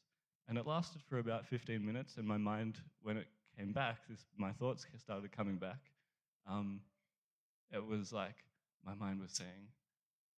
and 0.47 0.57
it 0.57 0.67
lasted 0.67 1.01
for 1.09 1.19
about 1.19 1.45
15 1.47 1.85
minutes 1.85 2.17
and 2.17 2.27
my 2.27 2.37
mind 2.37 2.77
when 3.01 3.17
it 3.17 3.27
came 3.57 3.71
back, 3.71 3.97
this, 4.09 4.25
my 4.37 4.51
thoughts 4.51 4.85
started 4.97 5.31
coming 5.31 5.57
back. 5.57 5.79
Um, 6.49 6.81
it 7.71 7.85
was 7.85 8.11
like 8.11 8.35
my 8.85 8.93
mind 8.95 9.21
was 9.21 9.31
saying, 9.31 9.69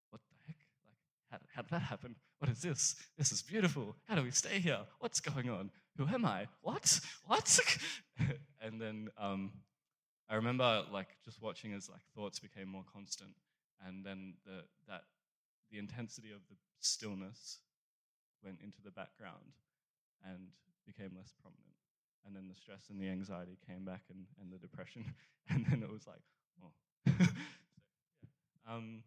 What 0.09 0.21
the 0.29 0.35
heck? 0.47 0.57
Like, 0.85 0.95
how, 1.31 1.37
how 1.55 1.61
did 1.61 1.71
that 1.71 1.81
happen? 1.81 2.15
What 2.39 2.51
is 2.51 2.61
this? 2.61 2.95
This 3.17 3.31
is 3.31 3.41
beautiful. 3.41 3.95
How 4.07 4.15
do 4.15 4.23
we 4.23 4.31
stay 4.31 4.59
here? 4.59 4.79
What's 4.99 5.19
going 5.19 5.49
on? 5.49 5.71
Who 5.97 6.07
am 6.07 6.25
I? 6.25 6.47
What? 6.61 6.99
What? 7.25 7.59
and 8.61 8.81
then 8.81 9.09
um, 9.17 9.51
I 10.29 10.35
remember 10.35 10.83
like 10.91 11.07
just 11.23 11.41
watching 11.41 11.73
as 11.73 11.89
like 11.89 12.01
thoughts 12.15 12.39
became 12.39 12.67
more 12.67 12.83
constant, 12.91 13.31
and 13.85 14.05
then 14.05 14.33
the 14.45 14.63
that 14.87 15.03
the 15.71 15.79
intensity 15.79 16.31
of 16.31 16.41
the 16.49 16.55
stillness 16.79 17.59
went 18.43 18.57
into 18.61 18.81
the 18.83 18.91
background 18.91 19.53
and 20.25 20.47
became 20.85 21.11
less 21.15 21.33
prominent. 21.41 21.73
And 22.25 22.35
then 22.35 22.47
the 22.47 22.55
stress 22.55 22.89
and 22.89 22.99
the 22.99 23.09
anxiety 23.09 23.57
came 23.67 23.83
back 23.83 24.03
and, 24.09 24.25
and 24.41 24.51
the 24.51 24.57
depression. 24.57 25.05
And 25.49 25.65
then 25.69 25.83
it 25.83 25.91
was 25.91 26.07
like 26.07 26.21
oh. 26.63 26.71
So, 27.05 27.11
yeah. 27.19 28.75
um, 28.75 29.03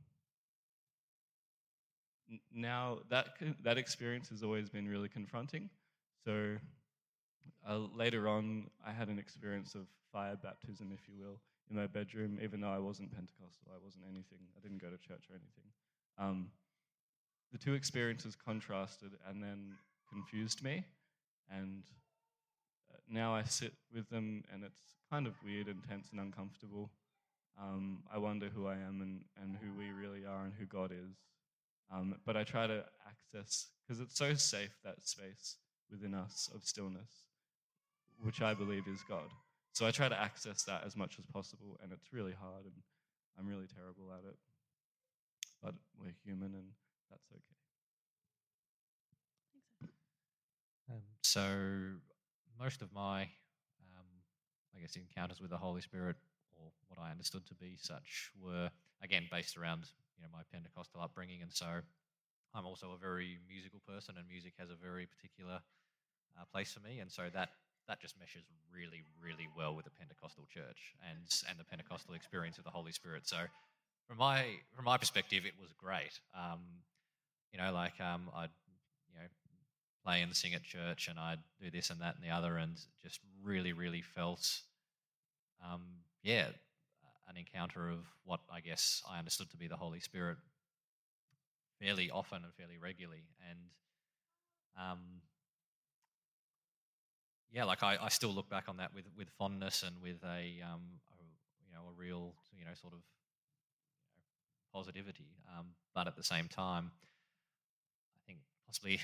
now 2.54 2.98
that 3.08 3.28
that 3.64 3.78
experience 3.78 4.28
has 4.28 4.42
always 4.42 4.68
been 4.68 4.86
really 4.86 5.08
confronting. 5.08 5.70
So 6.26 6.56
uh, 7.66 7.78
later 7.94 8.28
on 8.28 8.66
i 8.86 8.92
had 8.92 9.08
an 9.08 9.18
experience 9.18 9.74
of 9.74 9.86
fire 10.12 10.36
baptism 10.36 10.92
if 10.92 11.08
you 11.08 11.14
will 11.18 11.40
in 11.70 11.76
my 11.76 11.86
bedroom. 11.86 12.38
Even 12.42 12.60
though 12.60 12.72
i 12.72 12.78
wasn't 12.78 13.10
pentecostal 13.10 13.72
i 13.72 13.82
wasn't 13.82 14.04
anything. 14.04 14.40
I 14.54 14.60
didn't 14.60 14.82
go 14.82 14.90
to 14.90 14.98
church 14.98 15.24
or 15.30 15.36
anything. 15.36 15.70
Um, 16.18 16.50
the 17.50 17.58
two 17.58 17.72
experiences 17.72 18.36
contrasted 18.36 19.12
and 19.26 19.42
then 19.42 19.72
confused 20.12 20.62
me 20.62 20.84
and 21.50 21.82
now 23.08 23.34
I 23.34 23.44
sit 23.44 23.72
with 23.94 24.08
them 24.10 24.44
and 24.52 24.64
it's 24.64 24.80
kind 25.10 25.26
of 25.26 25.34
weird 25.44 25.68
and 25.68 25.82
tense 25.88 26.08
and 26.10 26.20
uncomfortable. 26.20 26.90
Um, 27.60 28.02
I 28.12 28.18
wonder 28.18 28.48
who 28.54 28.66
I 28.66 28.74
am 28.74 29.00
and, 29.00 29.20
and 29.40 29.56
who 29.56 29.78
we 29.78 29.90
really 29.90 30.24
are 30.26 30.44
and 30.44 30.52
who 30.58 30.66
God 30.66 30.92
is. 30.92 31.16
Um, 31.92 32.16
but 32.26 32.36
I 32.36 32.44
try 32.44 32.66
to 32.66 32.84
access, 33.06 33.68
because 33.86 34.00
it's 34.00 34.18
so 34.18 34.34
safe, 34.34 34.76
that 34.84 35.02
space 35.02 35.56
within 35.90 36.14
us 36.14 36.50
of 36.54 36.64
stillness, 36.64 37.26
which 38.22 38.42
I 38.42 38.54
believe 38.54 38.88
is 38.88 39.00
God. 39.08 39.30
So 39.72 39.86
I 39.86 39.90
try 39.90 40.08
to 40.08 40.20
access 40.20 40.64
that 40.64 40.82
as 40.84 40.96
much 40.96 41.16
as 41.18 41.26
possible, 41.26 41.78
and 41.82 41.92
it's 41.92 42.12
really 42.12 42.32
hard, 42.32 42.64
and 42.64 42.74
I'm 43.38 43.46
really 43.46 43.66
terrible 43.72 44.12
at 44.12 44.28
it. 44.28 44.36
But 45.62 45.74
we're 46.00 46.14
human, 46.24 46.54
and 46.54 46.68
that's 47.10 47.28
okay. 47.30 47.55
So 51.26 51.44
most 52.58 52.82
of 52.82 52.92
my, 52.92 53.22
um, 53.22 54.08
I 54.74 54.80
guess, 54.80 54.96
encounters 54.96 55.40
with 55.40 55.50
the 55.50 55.58
Holy 55.58 55.80
Spirit, 55.80 56.16
or 56.54 56.70
what 56.88 56.98
I 57.02 57.10
understood 57.10 57.46
to 57.46 57.54
be 57.54 57.76
such, 57.80 58.30
were 58.40 58.70
again 59.02 59.28
based 59.30 59.56
around 59.56 59.84
you 60.16 60.22
know 60.22 60.28
my 60.32 60.42
Pentecostal 60.52 61.00
upbringing, 61.00 61.42
and 61.42 61.52
so 61.52 61.66
I'm 62.54 62.64
also 62.64 62.92
a 62.94 62.98
very 62.98 63.38
musical 63.48 63.80
person, 63.86 64.14
and 64.16 64.26
music 64.28 64.54
has 64.58 64.70
a 64.70 64.76
very 64.76 65.06
particular 65.06 65.60
uh, 66.38 66.44
place 66.52 66.72
for 66.72 66.80
me, 66.80 67.00
and 67.00 67.10
so 67.10 67.24
that 67.34 67.50
that 67.88 68.00
just 68.00 68.18
meshes 68.18 68.42
really, 68.72 69.02
really 69.22 69.48
well 69.56 69.74
with 69.74 69.84
the 69.84 69.90
Pentecostal 69.90 70.46
church 70.46 70.94
and 71.08 71.18
and 71.48 71.58
the 71.58 71.64
Pentecostal 71.64 72.14
experience 72.14 72.58
of 72.58 72.64
the 72.64 72.70
Holy 72.70 72.92
Spirit. 72.92 73.26
So 73.26 73.38
from 74.06 74.18
my 74.18 74.46
from 74.74 74.84
my 74.84 74.96
perspective, 74.96 75.44
it 75.44 75.54
was 75.60 75.72
great. 75.72 76.20
Um, 76.34 76.60
you 77.52 77.58
know, 77.58 77.72
like 77.72 78.00
um, 78.00 78.30
I'd 78.34 78.54
you 79.10 79.18
know 79.18 79.26
play 80.06 80.22
and 80.22 80.34
sing 80.34 80.54
at 80.54 80.62
church, 80.62 81.08
and 81.08 81.18
I'd 81.18 81.40
do 81.60 81.70
this 81.70 81.90
and 81.90 82.00
that 82.00 82.14
and 82.14 82.24
the 82.24 82.34
other, 82.34 82.56
and 82.56 82.78
just 83.02 83.18
really, 83.42 83.72
really 83.72 84.02
felt, 84.02 84.60
um, 85.64 85.82
yeah, 86.22 86.46
an 87.28 87.36
encounter 87.36 87.90
of 87.90 87.98
what 88.24 88.40
I 88.52 88.60
guess 88.60 89.02
I 89.10 89.18
understood 89.18 89.50
to 89.50 89.56
be 89.56 89.66
the 89.66 89.76
Holy 89.76 89.98
Spirit 89.98 90.36
fairly 91.80 92.10
often 92.10 92.44
and 92.44 92.54
fairly 92.54 92.78
regularly, 92.80 93.24
and 93.50 93.58
um, 94.80 95.00
yeah, 97.52 97.64
like 97.64 97.82
I, 97.82 97.98
I 98.00 98.08
still 98.08 98.30
look 98.30 98.48
back 98.48 98.64
on 98.68 98.76
that 98.76 98.94
with 98.94 99.06
with 99.16 99.28
fondness 99.38 99.82
and 99.82 100.00
with 100.00 100.22
a, 100.22 100.62
um, 100.62 100.82
a 101.10 101.24
you 101.66 101.72
know 101.74 101.82
a 101.90 101.98
real 101.98 102.34
you 102.56 102.64
know 102.64 102.74
sort 102.80 102.92
of 102.92 103.00
positivity, 104.72 105.26
um, 105.58 105.66
but 105.96 106.06
at 106.06 106.14
the 106.14 106.22
same 106.22 106.46
time, 106.46 106.92
I 108.14 108.20
think 108.26 108.38
possibly 108.66 109.00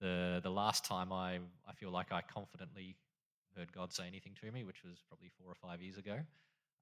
the 0.00 0.40
the 0.42 0.50
last 0.50 0.84
time 0.84 1.12
I 1.12 1.38
I 1.66 1.72
feel 1.74 1.90
like 1.90 2.12
I 2.12 2.22
confidently 2.22 2.96
heard 3.56 3.72
God 3.72 3.92
say 3.92 4.06
anything 4.06 4.34
to 4.40 4.50
me, 4.50 4.64
which 4.64 4.82
was 4.84 4.98
probably 5.08 5.30
four 5.38 5.50
or 5.50 5.54
five 5.54 5.80
years 5.80 5.96
ago, 5.96 6.18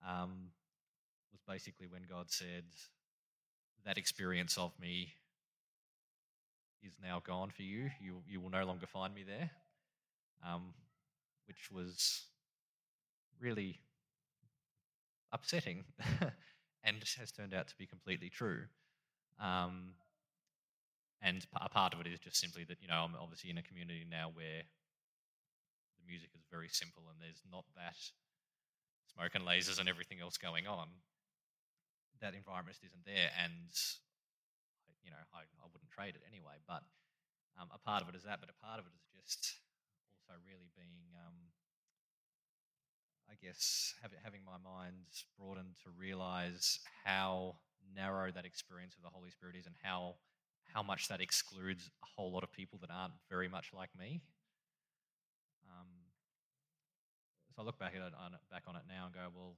um, 0.07 0.50
was 1.31 1.40
basically 1.47 1.87
when 1.87 2.02
God 2.09 2.31
said, 2.31 2.64
"That 3.85 3.99
experience 3.99 4.57
of 4.57 4.78
me 4.78 5.14
is 6.83 6.92
now 7.02 7.21
gone 7.21 7.50
for 7.50 7.62
you. 7.62 7.90
You 8.00 8.23
you 8.26 8.40
will 8.40 8.50
no 8.50 8.64
longer 8.64 8.87
find 8.87 9.14
me 9.14 9.23
there," 9.23 9.50
um, 10.47 10.75
which 11.47 11.71
was 11.71 12.23
really 13.38 13.81
upsetting, 15.33 15.85
and 16.85 17.02
has 17.19 17.33
turned 17.33 17.54
out 17.54 17.69
to 17.69 17.76
be 17.76 17.87
completely 17.87 18.28
true. 18.31 18.64
Um, 19.40 19.95
and 21.23 21.47
a 21.55 21.71
part 21.71 21.95
of 21.95 22.02
it 22.02 22.11
is 22.11 22.19
just 22.19 22.37
simply 22.37 22.67
that, 22.67 22.83
you 22.83 22.91
know, 22.91 23.07
I'm 23.07 23.14
obviously 23.14 23.50
in 23.50 23.59
a 23.59 23.62
community 23.62 24.02
now 24.02 24.26
where 24.35 24.67
the 25.95 26.05
music 26.05 26.35
is 26.35 26.43
very 26.50 26.67
simple 26.67 27.07
and 27.07 27.23
there's 27.23 27.47
not 27.47 27.62
that 27.79 27.95
smoke 29.14 29.38
and 29.38 29.47
lasers 29.47 29.79
and 29.79 29.87
everything 29.88 30.19
else 30.19 30.35
going 30.35 30.67
on. 30.67 30.91
That 32.19 32.35
environment 32.35 32.75
just 32.75 32.91
isn't 32.91 33.07
there. 33.07 33.31
And, 33.38 33.71
you 35.07 35.14
know, 35.14 35.23
I, 35.31 35.47
I 35.47 35.67
wouldn't 35.71 35.95
trade 35.95 36.19
it 36.19 36.26
anyway. 36.26 36.59
But 36.67 36.83
um, 37.55 37.71
a 37.71 37.79
part 37.79 38.02
of 38.02 38.11
it 38.11 38.19
is 38.19 38.26
that, 38.26 38.43
but 38.43 38.50
a 38.50 38.59
part 38.59 38.83
of 38.83 38.87
it 38.91 38.95
is 38.99 39.07
just 39.14 39.62
also 40.19 40.35
really 40.43 40.75
being, 40.75 41.07
um, 41.23 41.38
I 43.31 43.38
guess, 43.38 43.95
have, 44.02 44.11
having 44.26 44.43
my 44.43 44.59
mind 44.59 45.07
broadened 45.38 45.79
to 45.87 45.95
realize 45.95 46.83
how 47.07 47.62
narrow 47.95 48.31
that 48.35 48.47
experience 48.47 48.99
of 48.99 49.07
the 49.07 49.14
Holy 49.14 49.31
Spirit 49.31 49.55
is 49.55 49.67
and 49.67 49.79
how 49.83 50.19
how 50.73 50.83
much 50.83 51.09
that 51.09 51.21
excludes 51.21 51.91
a 52.02 52.07
whole 52.07 52.33
lot 52.33 52.43
of 52.43 52.52
people 52.52 52.79
that 52.81 52.91
aren't 52.91 53.14
very 53.29 53.49
much 53.49 53.71
like 53.76 53.91
me. 53.99 54.21
Um, 55.69 55.87
so 57.55 57.62
I 57.62 57.64
look 57.64 57.79
back 57.79 57.93
at 57.95 58.00
it 58.00 58.12
on, 58.19 58.33
back 58.50 58.64
on 58.67 58.76
it 58.76 58.83
now 58.88 59.07
and 59.07 59.14
go, 59.14 59.29
well, 59.35 59.57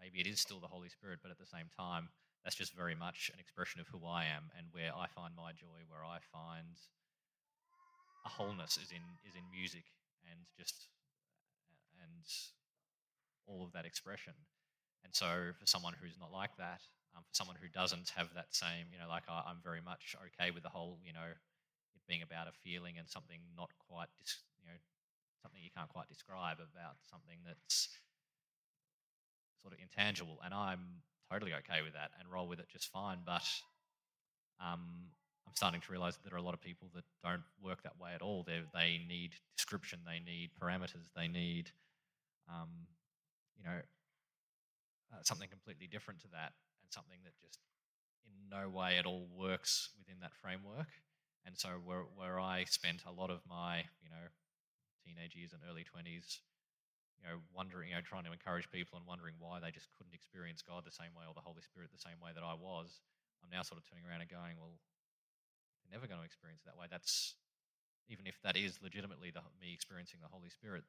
maybe 0.00 0.20
it 0.20 0.26
is 0.26 0.40
still 0.40 0.60
the 0.60 0.66
Holy 0.66 0.88
Spirit, 0.88 1.20
but 1.22 1.30
at 1.30 1.38
the 1.38 1.46
same 1.46 1.66
time, 1.78 2.08
that's 2.44 2.56
just 2.56 2.74
very 2.74 2.94
much 2.94 3.30
an 3.32 3.40
expression 3.40 3.80
of 3.80 3.86
who 3.88 4.04
I 4.06 4.24
am 4.24 4.50
and 4.58 4.66
where 4.72 4.90
I 4.94 5.06
find 5.06 5.34
my 5.36 5.52
joy, 5.52 5.86
where 5.88 6.04
I 6.04 6.18
find 6.32 6.76
a 8.26 8.28
wholeness 8.28 8.76
is 8.76 8.90
in 8.90 9.02
is 9.26 9.34
in 9.34 9.42
music 9.50 9.84
and 10.30 10.40
just 10.58 10.86
and 12.02 12.26
all 13.46 13.64
of 13.64 13.72
that 13.72 13.86
expression. 13.86 14.34
And 15.04 15.14
so 15.14 15.52
for 15.58 15.66
someone 15.66 15.94
who's 16.00 16.18
not 16.18 16.32
like 16.32 16.56
that, 16.58 16.82
um, 17.16 17.22
for 17.24 17.34
someone 17.34 17.56
who 17.60 17.68
doesn't 17.68 18.12
have 18.16 18.32
that 18.34 18.54
same, 18.54 18.88
you 18.92 18.98
know, 18.98 19.08
like 19.08 19.24
I, 19.28 19.50
am 19.50 19.60
very 19.62 19.80
much 19.80 20.16
okay 20.32 20.50
with 20.50 20.62
the 20.62 20.72
whole, 20.72 20.98
you 21.04 21.12
know, 21.12 21.28
it 21.28 22.02
being 22.08 22.22
about 22.22 22.48
a 22.48 22.54
feeling 22.64 22.96
and 22.98 23.08
something 23.08 23.40
not 23.56 23.70
quite, 23.88 24.08
dis, 24.18 24.40
you 24.60 24.68
know, 24.68 24.78
something 25.42 25.60
you 25.62 25.70
can't 25.74 25.88
quite 25.90 26.08
describe 26.08 26.58
about 26.58 26.96
something 27.10 27.38
that's 27.46 27.88
sort 29.60 29.74
of 29.74 29.80
intangible, 29.80 30.38
and 30.44 30.54
I'm 30.54 31.02
totally 31.30 31.52
okay 31.64 31.82
with 31.82 31.94
that 31.94 32.10
and 32.18 32.30
roll 32.30 32.48
with 32.48 32.60
it 32.60 32.68
just 32.68 32.90
fine. 32.90 33.18
But 33.24 33.46
um, 34.60 35.10
I'm 35.46 35.54
starting 35.54 35.80
to 35.80 35.92
realize 35.92 36.16
that 36.16 36.24
there 36.24 36.34
are 36.34 36.42
a 36.42 36.44
lot 36.44 36.54
of 36.54 36.60
people 36.60 36.88
that 36.94 37.04
don't 37.22 37.44
work 37.62 37.82
that 37.82 37.98
way 38.00 38.10
at 38.14 38.22
all. 38.22 38.44
They 38.46 38.62
they 38.74 39.00
need 39.08 39.32
description, 39.56 40.00
they 40.06 40.20
need 40.20 40.50
parameters, 40.60 41.06
they 41.16 41.28
need, 41.28 41.70
um, 42.48 42.68
you 43.56 43.64
know, 43.64 43.78
uh, 45.12 45.22
something 45.22 45.48
completely 45.48 45.86
different 45.86 46.20
to 46.20 46.28
that, 46.32 46.52
something 46.92 47.18
that 47.24 47.34
just 47.40 47.58
in 48.24 48.48
no 48.48 48.68
way 48.68 48.98
at 48.98 49.06
all 49.06 49.26
works 49.32 49.90
within 49.98 50.20
that 50.20 50.34
framework. 50.36 50.88
And 51.44 51.58
so 51.58 51.80
where 51.82 52.06
where 52.14 52.38
I 52.38 52.64
spent 52.64 53.02
a 53.06 53.12
lot 53.12 53.30
of 53.30 53.42
my 53.48 53.88
you 54.04 54.10
know 54.10 54.30
teenage 55.02 55.34
years 55.34 55.52
and 55.52 55.62
early 55.66 55.82
twenties, 55.82 56.40
you 57.18 57.26
know, 57.26 57.42
wondering, 57.50 57.90
you 57.90 57.96
know, 57.96 58.02
trying 58.02 58.24
to 58.24 58.34
encourage 58.34 58.70
people 58.70 58.98
and 58.98 59.06
wondering 59.06 59.34
why 59.38 59.58
they 59.58 59.70
just 59.70 59.90
couldn't 59.98 60.14
experience 60.14 60.62
God 60.62 60.86
the 60.86 60.94
same 60.94 61.14
way 61.14 61.26
or 61.26 61.34
the 61.34 61.42
Holy 61.42 61.62
Spirit 61.62 61.90
the 61.90 62.02
same 62.02 62.18
way 62.22 62.30
that 62.34 62.46
I 62.46 62.54
was. 62.54 63.02
I'm 63.42 63.50
now 63.50 63.62
sort 63.66 63.82
of 63.82 63.86
turning 63.86 64.06
around 64.06 64.22
and 64.22 64.30
going, 64.30 64.54
well, 64.54 64.78
they're 65.82 65.98
never 65.98 66.06
going 66.06 66.22
to 66.22 66.26
experience 66.26 66.62
it 66.62 66.70
that 66.70 66.78
way. 66.78 66.86
That's 66.86 67.34
even 68.10 68.26
if 68.26 68.38
that 68.42 68.58
is 68.58 68.82
legitimately 68.82 69.30
the, 69.30 69.42
me 69.58 69.74
experiencing 69.74 70.18
the 70.22 70.30
Holy 70.30 70.50
Spirit, 70.50 70.82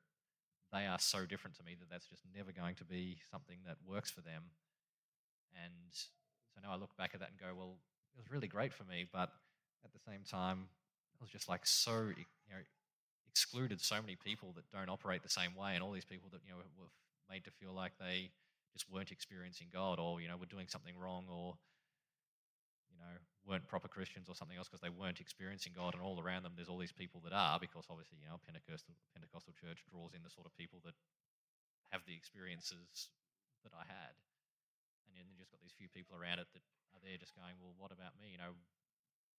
they 0.74 0.86
are 0.86 1.00
so 1.00 1.25
different 1.25 1.55
to 1.57 1.63
me 1.63 1.77
that 1.77 1.89
that's 1.89 2.10
just 2.10 2.25
never 2.33 2.51
going 2.51 2.75
to 2.81 2.86
be 2.86 3.22
something 3.29 3.62
that 3.65 3.77
works 3.86 4.10
for 4.10 4.22
them. 4.22 4.53
And 5.62 5.93
so 5.93 6.62
now 6.62 6.74
I 6.74 6.77
look 6.77 6.95
back 6.98 7.12
at 7.13 7.19
that 7.19 7.29
and 7.29 7.39
go, 7.39 7.53
well, 7.55 7.77
it 8.15 8.17
was 8.17 8.31
really 8.31 8.48
great 8.48 8.74
for 8.74 8.83
me, 8.83 9.05
but 9.12 9.29
at 9.83 9.91
the 9.91 10.00
same 10.00 10.22
time, 10.24 10.69
it 11.15 11.22
was 11.22 11.29
just 11.29 11.50
like 11.50 11.65
so, 11.65 12.13
you 12.13 12.53
know, 12.53 12.62
excluded 13.33 13.81
so 13.81 13.98
many 13.98 14.15
people 14.15 14.53
that 14.53 14.69
don't 14.69 14.93
operate 14.93 15.24
the 15.25 15.29
same 15.29 15.57
way, 15.57 15.74
and 15.74 15.81
all 15.81 15.91
these 15.91 16.05
people 16.05 16.29
that 16.31 16.41
you 16.45 16.53
know 16.53 16.62
were 16.77 16.93
made 17.29 17.43
to 17.45 17.50
feel 17.50 17.74
like 17.74 17.98
they 17.98 18.29
just 18.77 18.86
weren't 18.89 19.10
experiencing 19.10 19.74
God, 19.74 19.98
or 19.98 20.22
you 20.22 20.29
know 20.29 20.38
were 20.38 20.45
doing 20.45 20.69
something 20.69 20.93
wrong, 20.93 21.25
or 21.25 21.57
you 22.93 22.98
know 23.01 23.10
weren't 23.41 23.65
proper 23.67 23.89
Christians 23.89 24.29
or 24.29 24.36
something 24.38 24.55
else 24.55 24.69
because 24.69 24.86
they 24.86 24.93
weren't 24.93 25.19
experiencing 25.19 25.74
God, 25.74 25.98
and 25.98 26.03
all 26.05 26.22
around 26.22 26.45
them 26.45 26.53
there's 26.53 26.69
all 26.69 26.77
these 26.77 26.93
people 26.93 27.22
that 27.25 27.33
are, 27.33 27.57
because 27.57 27.89
obviously 27.89 28.22
you 28.22 28.29
know 28.29 28.38
Pentecostal 28.45 28.93
Pentecostal 29.17 29.57
church 29.57 29.81
draws 29.89 30.13
in 30.13 30.22
the 30.22 30.29
sort 30.29 30.45
of 30.45 30.53
people 30.53 30.77
that 30.86 30.93
have 31.89 32.05
the 32.05 32.13
experiences 32.13 33.10
that 33.65 33.74
I 33.74 33.86
had, 33.89 34.13
and 35.13 35.22
then 35.22 35.29
you 35.29 35.38
just 35.38 35.53
got 35.53 35.62
these 35.62 35.77
few 35.77 35.93
people 35.93 36.17
around 36.17 36.41
it 36.41 36.50
that 36.58 36.65
are 36.98 37.03
there 37.05 37.22
just 37.22 37.38
going, 37.38 37.53
well, 37.62 37.77
what 37.77 37.93
about 37.93 38.17
me? 38.17 38.34
You 38.34 38.41
know, 38.41 38.58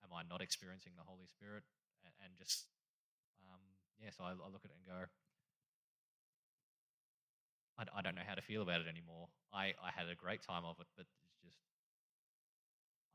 am 0.06 0.14
I 0.14 0.22
not 0.22 0.38
experiencing 0.38 0.94
the 0.94 1.02
Holy 1.02 1.26
Spirit? 1.26 1.66
And 2.22 2.38
just 2.38 2.70
um, 3.50 3.58
yeah, 3.98 4.14
so 4.14 4.22
I, 4.22 4.38
I, 4.38 4.48
look 4.54 4.62
at 4.62 4.70
it 4.70 4.78
and 4.78 4.86
go, 4.86 5.10
I, 7.74 7.82
I, 7.90 8.00
don't 8.06 8.14
know 8.14 8.26
how 8.26 8.38
to 8.38 8.44
feel 8.44 8.62
about 8.62 8.84
it 8.84 8.88
anymore. 8.88 9.32
I, 9.50 9.74
I 9.82 9.90
had 9.90 10.06
a 10.06 10.14
great 10.14 10.46
time 10.46 10.62
of 10.62 10.78
it, 10.78 10.86
but 10.94 11.10
it's 11.18 11.34
just, 11.42 11.58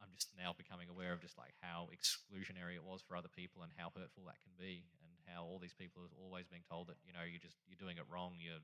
I'm 0.03 0.11
just 0.17 0.33
now 0.35 0.51
becoming 0.51 0.91
aware 0.91 1.13
of 1.13 1.21
just 1.23 1.37
like 1.37 1.55
how 1.63 1.87
exclusionary 1.93 2.75
it 2.75 2.83
was 2.83 2.99
for 3.05 3.15
other 3.15 3.31
people 3.31 3.63
and 3.63 3.71
how 3.77 3.93
hurtful 3.95 4.27
that 4.27 4.41
can 4.43 4.57
be, 4.57 4.89
and 4.99 5.11
how 5.29 5.45
all 5.45 5.61
these 5.61 5.77
people 5.77 6.03
are 6.03 6.17
always 6.17 6.49
being 6.49 6.65
told 6.65 6.89
that 6.89 6.99
you 7.05 7.13
know 7.13 7.23
you're 7.23 7.43
just 7.43 7.61
you're 7.69 7.79
doing 7.79 8.01
it 8.01 8.07
wrong, 8.09 8.39
you're 8.39 8.63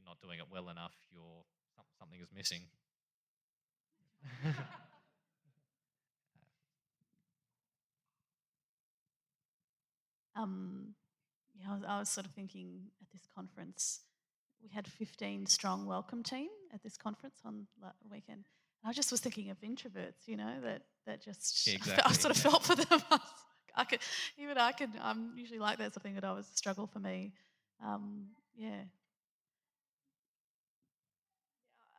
you're 0.00 0.08
not 0.08 0.20
doing 0.20 0.38
it 0.38 0.46
well 0.50 0.68
enough, 0.70 0.94
you're 1.12 1.44
something 1.98 2.20
is 2.20 2.28
missing. 2.34 2.62
Um, 10.36 10.94
yeah, 11.58 11.66
I 11.70 11.74
was, 11.74 11.84
I 11.86 11.98
was 11.98 12.08
sort 12.08 12.26
of 12.26 12.32
thinking 12.32 12.82
at 13.02 13.10
this 13.12 13.26
conference, 13.34 14.00
we 14.62 14.68
had 14.68 14.86
15 14.86 15.46
strong 15.46 15.86
welcome 15.86 16.22
team 16.22 16.48
at 16.72 16.82
this 16.82 16.96
conference 16.96 17.40
on 17.44 17.66
the 17.80 18.08
weekend. 18.10 18.46
And 18.82 18.90
I 18.90 18.92
just 18.92 19.10
was 19.10 19.20
thinking 19.20 19.50
of 19.50 19.60
introverts, 19.60 20.26
you 20.26 20.36
know, 20.36 20.54
that 20.62 20.82
that 21.06 21.22
just 21.22 21.66
yeah, 21.66 21.74
exactly. 21.74 22.04
I, 22.06 22.12
sort 22.12 22.34
of 22.36 22.42
felt 22.42 22.62
for 22.62 22.76
them. 22.76 23.02
I 23.76 23.84
could 23.84 24.00
even 24.38 24.56
I 24.56 24.72
could 24.72 24.90
I'm 25.02 25.32
usually 25.36 25.58
like 25.58 25.78
that 25.78 25.92
something 25.92 26.14
that 26.14 26.24
I 26.24 26.32
was 26.32 26.48
a 26.48 26.56
struggle 26.56 26.86
for 26.86 27.00
me. 27.00 27.32
Um, 27.84 28.28
yeah. 28.56 28.82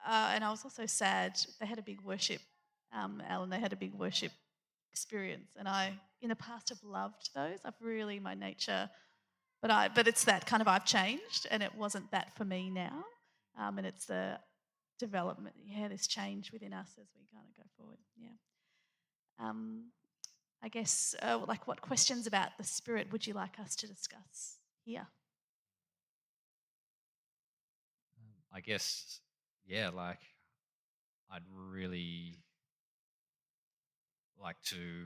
Uh, 0.05 0.31
and 0.33 0.43
I 0.43 0.49
was 0.49 0.63
also 0.63 0.85
sad. 0.85 1.39
They 1.59 1.65
had 1.65 1.79
a 1.79 1.83
big 1.83 2.01
worship, 2.01 2.41
um, 2.93 3.21
Alan. 3.27 3.49
They 3.49 3.59
had 3.59 3.73
a 3.73 3.77
big 3.77 3.93
worship 3.93 4.31
experience. 4.91 5.55
And 5.57 5.67
I, 5.67 5.93
in 6.21 6.29
the 6.29 6.35
past, 6.35 6.69
have 6.69 6.83
loved 6.83 7.29
those. 7.35 7.59
I've 7.63 7.79
really, 7.81 8.19
my 8.19 8.33
nature, 8.33 8.89
but 9.61 9.71
I, 9.71 9.89
but 9.89 10.07
it's 10.07 10.23
that 10.25 10.45
kind 10.45 10.61
of 10.61 10.67
I've 10.67 10.85
changed, 10.85 11.47
and 11.51 11.61
it 11.61 11.75
wasn't 11.75 12.09
that 12.11 12.35
for 12.35 12.45
me 12.45 12.69
now. 12.69 13.05
Um, 13.59 13.77
and 13.77 13.85
it's 13.85 14.05
the 14.05 14.39
development, 14.97 15.55
yeah, 15.65 15.87
this 15.87 16.07
change 16.07 16.51
within 16.51 16.73
us 16.73 16.89
as 16.99 17.07
we 17.15 17.25
kind 17.33 17.45
of 17.47 17.55
go 17.55 17.63
forward. 17.77 17.97
Yeah. 18.17 18.29
Um, 19.39 19.85
I 20.63 20.69
guess, 20.69 21.15
uh, 21.21 21.39
like, 21.47 21.67
what 21.67 21.81
questions 21.81 22.27
about 22.27 22.49
the 22.57 22.63
Spirit 22.63 23.11
would 23.11 23.25
you 23.25 23.33
like 23.33 23.59
us 23.59 23.75
to 23.77 23.87
discuss 23.87 24.57
here? 24.85 25.07
I 28.53 28.59
guess, 28.59 29.21
yeah, 29.65 29.89
like, 29.89 30.19
I'd 31.31 31.47
really 31.49 32.37
like 34.41 34.61
to 34.73 35.05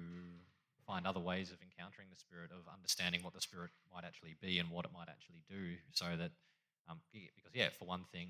find 0.88 1.06
other 1.06 1.20
ways 1.20 1.52
of 1.52 1.60
encountering 1.62 2.08
the 2.10 2.18
spirit, 2.18 2.52
of 2.54 2.64
understanding 2.72 3.22
what 3.22 3.34
the 3.34 3.42
spirit 3.42 3.72
might 3.92 4.06
actually 4.06 4.38
be 4.40 4.60
and 4.60 4.70
what 4.70 4.86
it 4.86 4.94
might 4.94 5.10
actually 5.10 5.44
do, 5.50 5.76
so 5.92 6.16
that 6.16 6.32
um, 6.88 7.02
because 7.12 7.54
yeah, 7.58 7.74
for 7.74 7.86
one 7.86 8.06
thing, 8.14 8.30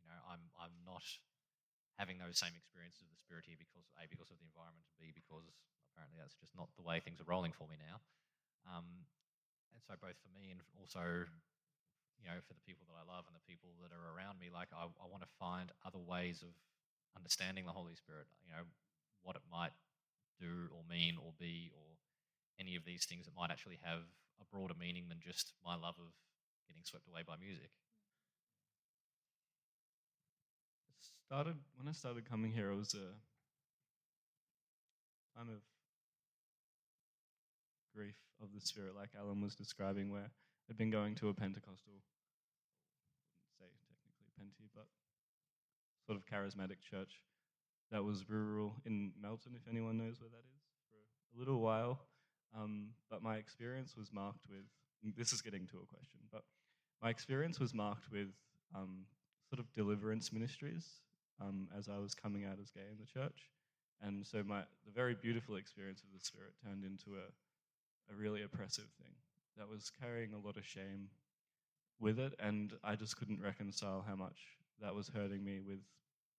you 0.00 0.06
know, 0.08 0.18
I'm 0.26 0.42
I'm 0.56 0.72
not 0.88 1.04
having 2.00 2.16
those 2.16 2.40
same 2.40 2.56
experiences 2.56 3.04
of 3.04 3.12
the 3.12 3.20
spirit 3.20 3.44
here 3.44 3.60
because 3.60 3.84
a 4.00 4.08
because 4.08 4.32
of 4.32 4.40
the 4.40 4.48
environment, 4.48 4.84
and 4.88 4.96
b 4.96 5.12
because 5.12 5.44
apparently 5.92 6.16
that's 6.16 6.36
just 6.40 6.56
not 6.56 6.72
the 6.80 6.84
way 6.84 6.98
things 6.98 7.20
are 7.20 7.28
rolling 7.28 7.52
for 7.52 7.68
me 7.68 7.76
now. 7.76 8.00
Um, 8.64 9.04
and 9.76 9.82
so 9.84 9.92
both 10.00 10.16
for 10.24 10.32
me 10.32 10.48
and 10.52 10.60
also 10.80 11.28
you 12.22 12.30
know 12.30 12.38
for 12.46 12.54
the 12.54 12.62
people 12.62 12.86
that 12.88 12.96
I 12.96 13.04
love 13.04 13.26
and 13.26 13.34
the 13.34 13.42
people 13.42 13.74
that 13.82 13.90
are 13.90 14.06
around 14.14 14.38
me, 14.38 14.48
like 14.48 14.70
I, 14.70 14.86
I 14.86 15.06
want 15.10 15.26
to 15.26 15.38
find 15.42 15.74
other 15.82 15.98
ways 15.98 16.40
of 16.46 16.54
understanding 17.18 17.66
the 17.66 17.74
Holy 17.74 17.98
Spirit. 17.98 18.30
You 18.46 18.54
know 18.54 18.64
what 19.26 19.34
it 19.34 19.44
might 19.50 19.74
do 20.38 20.70
or 20.70 20.86
mean 20.86 21.18
or 21.18 21.34
be 21.36 21.74
or 21.74 21.98
any 22.58 22.78
of 22.78 22.86
these 22.86 23.04
things 23.04 23.26
that 23.26 23.34
might 23.34 23.50
actually 23.50 23.82
have 23.82 24.06
a 24.40 24.46
broader 24.48 24.78
meaning 24.78 25.10
than 25.10 25.18
just 25.18 25.52
my 25.66 25.74
love 25.74 25.98
of 25.98 26.14
getting 26.70 26.86
swept 26.86 27.10
away 27.10 27.26
by 27.26 27.34
music. 27.36 27.70
started 31.32 31.56
when 31.76 31.88
I 31.88 31.92
started 31.92 32.28
coming 32.28 32.52
here. 32.52 32.70
It 32.70 32.76
was 32.76 32.92
a 32.92 33.16
time 35.38 35.48
of 35.48 35.62
grief 37.96 38.16
of 38.42 38.48
the 38.54 38.60
spirit, 38.60 38.94
like 38.94 39.08
Alan 39.18 39.40
was 39.40 39.54
describing, 39.54 40.10
where 40.10 40.28
I'd 40.68 40.76
been 40.76 40.90
going 40.90 41.14
to 41.16 41.30
a 41.30 41.34
Pentecostal, 41.34 41.94
But 44.74 44.86
sort 46.06 46.18
of 46.18 46.26
charismatic 46.26 46.80
church 46.80 47.22
that 47.90 48.02
was 48.02 48.28
rural 48.28 48.74
in 48.86 49.12
Melton, 49.20 49.52
if 49.54 49.68
anyone 49.70 49.98
knows 49.98 50.20
where 50.20 50.30
that 50.30 50.44
is, 50.56 50.62
for 50.88 51.36
a 51.36 51.38
little 51.38 51.60
while. 51.60 52.00
Um, 52.56 52.88
but 53.10 53.22
my 53.22 53.36
experience 53.36 53.96
was 53.96 54.12
marked 54.12 54.46
with 54.48 54.64
this 55.16 55.32
is 55.32 55.42
getting 55.42 55.66
to 55.66 55.78
a 55.78 55.86
question, 55.86 56.20
but 56.30 56.42
my 57.02 57.10
experience 57.10 57.58
was 57.58 57.74
marked 57.74 58.10
with 58.12 58.28
um, 58.74 59.06
sort 59.48 59.58
of 59.58 59.72
deliverance 59.72 60.32
ministries 60.32 60.86
um, 61.40 61.68
as 61.76 61.88
I 61.88 61.98
was 61.98 62.14
coming 62.14 62.44
out 62.44 62.58
as 62.60 62.70
gay 62.70 62.86
in 62.90 62.98
the 62.98 63.06
church. 63.06 63.50
And 64.00 64.26
so 64.26 64.42
my 64.46 64.60
the 64.84 64.92
very 64.94 65.14
beautiful 65.14 65.56
experience 65.56 66.02
of 66.02 66.08
the 66.12 66.24
Spirit 66.24 66.52
turned 66.64 66.84
into 66.84 67.18
a, 67.18 68.12
a 68.12 68.16
really 68.16 68.42
oppressive 68.42 68.88
thing 68.98 69.14
that 69.56 69.68
was 69.68 69.90
carrying 69.90 70.32
a 70.34 70.38
lot 70.38 70.56
of 70.56 70.64
shame 70.64 71.08
with 72.02 72.18
it, 72.18 72.34
and 72.38 72.72
I 72.82 72.96
just 72.96 73.16
couldn't 73.16 73.40
reconcile 73.40 74.04
how 74.06 74.16
much 74.16 74.38
that 74.80 74.94
was 74.94 75.08
hurting 75.08 75.44
me 75.44 75.60
with 75.60 75.78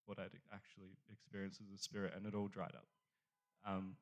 what 0.05 0.19
I'd 0.19 0.37
actually 0.53 0.97
experienced 1.11 1.61
as 1.61 1.73
a 1.73 1.81
spirit, 1.81 2.13
and 2.15 2.25
it 2.25 2.35
all 2.35 2.49
dried 2.49 2.73
up. 2.75 2.85
Um, 3.65 3.95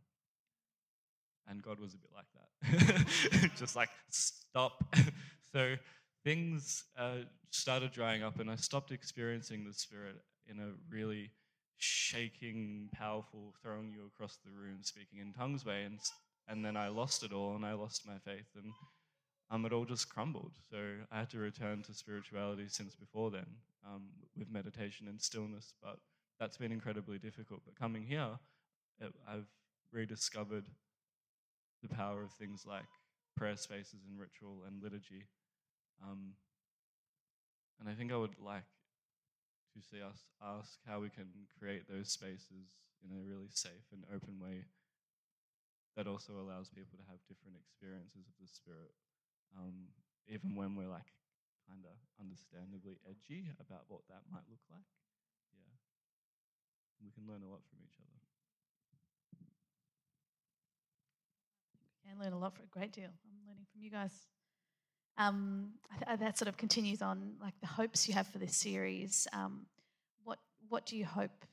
and 1.47 1.62
God 1.62 1.80
was 1.80 1.93
a 1.93 1.97
bit 1.97 2.12
like 2.13 2.26
that, 2.34 3.52
just 3.58 3.76
like 3.76 3.89
stop. 4.10 4.84
so 5.54 5.76
things 6.24 6.86
uh, 6.97 7.26
started 7.52 7.91
drying 7.91 8.24
up, 8.24 8.39
and 8.39 8.50
I 8.50 8.56
stopped 8.56 8.91
experiencing 8.91 9.65
the 9.65 9.74
Spirit 9.74 10.15
in 10.47 10.60
a 10.60 10.69
really 10.89 11.32
shaking, 11.78 12.89
powerful, 12.93 13.54
throwing 13.62 13.91
you 13.91 14.06
across 14.06 14.38
the 14.45 14.52
room, 14.52 14.80
speaking 14.82 15.19
in 15.19 15.34
tongues 15.34 15.65
way, 15.65 15.84
and 15.84 16.00
and 16.47 16.65
then 16.65 16.76
I 16.76 16.89
lost 16.89 17.24
it 17.24 17.34
all, 17.34 17.56
and 17.56 17.65
I 17.65 17.74
lost 17.74 18.08
my 18.08 18.17
faith, 18.26 18.47
and 18.56 18.71
um, 19.51 19.65
it 19.65 19.73
all 19.73 19.85
just 19.85 20.09
crumbled. 20.09 20.53
So 20.69 20.77
I 21.11 21.19
had 21.19 21.29
to 21.31 21.37
return 21.39 21.83
to 21.83 21.93
spirituality 21.93 22.65
since 22.69 22.95
before 22.95 23.29
then 23.31 23.45
um, 23.85 24.03
with 24.37 24.49
meditation 24.49 25.07
and 25.07 25.21
stillness, 25.21 25.73
but 25.83 25.97
that's 26.39 26.57
been 26.57 26.71
incredibly 26.71 27.19
difficult. 27.19 27.61
But 27.65 27.75
coming 27.77 28.03
here, 28.03 28.39
it, 28.99 29.13
I've 29.27 29.47
rediscovered 29.91 30.65
the 31.83 31.89
power 31.89 32.23
of 32.23 32.31
things 32.31 32.65
like 32.65 32.85
prayer 33.35 33.57
spaces 33.57 33.99
and 34.07 34.17
ritual 34.17 34.63
and 34.65 34.81
liturgy. 34.81 35.27
Um, 36.01 36.33
and 37.79 37.89
I 37.89 37.93
think 37.93 38.13
I 38.13 38.17
would 38.17 38.39
like 38.39 38.63
to 39.75 39.81
see 39.81 40.01
us 40.01 40.23
ask 40.41 40.79
how 40.87 40.99
we 40.99 41.09
can 41.09 41.27
create 41.59 41.89
those 41.89 42.09
spaces 42.09 42.71
in 43.03 43.11
a 43.11 43.21
really 43.21 43.49
safe 43.51 43.91
and 43.91 44.03
open 44.15 44.39
way 44.39 44.65
that 45.97 46.07
also 46.07 46.33
allows 46.39 46.69
people 46.69 46.95
to 46.95 47.09
have 47.09 47.19
different 47.27 47.57
experiences 47.59 48.23
of 48.29 48.35
the 48.39 48.47
Spirit, 48.47 48.95
um, 49.57 49.91
even 50.27 50.55
when 50.55 50.75
we're 50.75 50.87
like 50.91 51.11
kind 51.67 51.83
of 51.85 51.95
understandably 52.19 52.99
edgy 53.07 53.49
about 53.59 53.85
what 53.87 54.01
that 54.09 54.21
might 54.31 54.43
look 54.49 54.63
like. 54.69 54.85
Yeah. 55.53 55.75
We 57.03 57.11
can 57.11 57.27
learn 57.27 57.41
a 57.43 57.49
lot 57.49 57.61
from 57.69 57.79
each 57.83 57.97
other. 57.99 58.19
We 62.03 62.11
can 62.11 62.19
learn 62.19 62.33
a 62.33 62.39
lot, 62.39 62.55
for 62.55 62.63
a 62.63 62.67
great 62.67 62.91
deal. 62.91 63.09
I'm 63.09 63.47
learning 63.47 63.65
from 63.71 63.81
you 63.81 63.89
guys. 63.89 64.11
Um, 65.17 65.71
that 66.19 66.37
sort 66.37 66.49
of 66.49 66.57
continues 66.57 67.01
on, 67.01 67.35
like 67.41 67.53
the 67.61 67.67
hopes 67.67 68.07
you 68.07 68.13
have 68.13 68.27
for 68.27 68.37
this 68.37 68.55
series. 68.55 69.27
Um, 69.33 69.65
what 70.23 70.39
what 70.69 70.85
do 70.85 70.97
you 70.97 71.05
hope? 71.05 71.45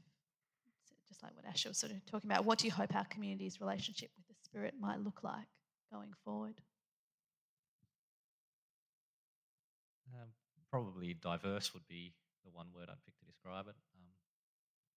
Just 1.09 1.23
like 1.23 1.35
what 1.35 1.45
Asher 1.47 1.69
was 1.71 1.79
sort 1.79 1.93
of 1.93 2.05
talking 2.07 2.31
about, 2.31 2.45
what 2.45 2.59
do 2.59 2.67
you 2.67 2.73
hope 2.73 2.95
our 2.95 3.05
community's 3.07 3.61
relationship 3.61 4.11
with 4.17 4.27
the 4.29 4.35
Spirit 4.45 4.75
might 4.81 5.01
look 5.01 5.23
like 5.23 5.49
going 5.93 6.13
forward? 6.25 6.61
Um, 10.15 10.29
probably 10.71 11.17
diverse 11.17 11.73
would 11.73 11.89
be 11.89 12.15
the 12.45 12.53
one 12.53 12.69
word 12.73 12.89
I'd 12.89 13.05
pick 13.05 13.17
to 13.19 13.29
describe 13.29 13.67
it. 13.69 13.77
Um, 13.97 14.13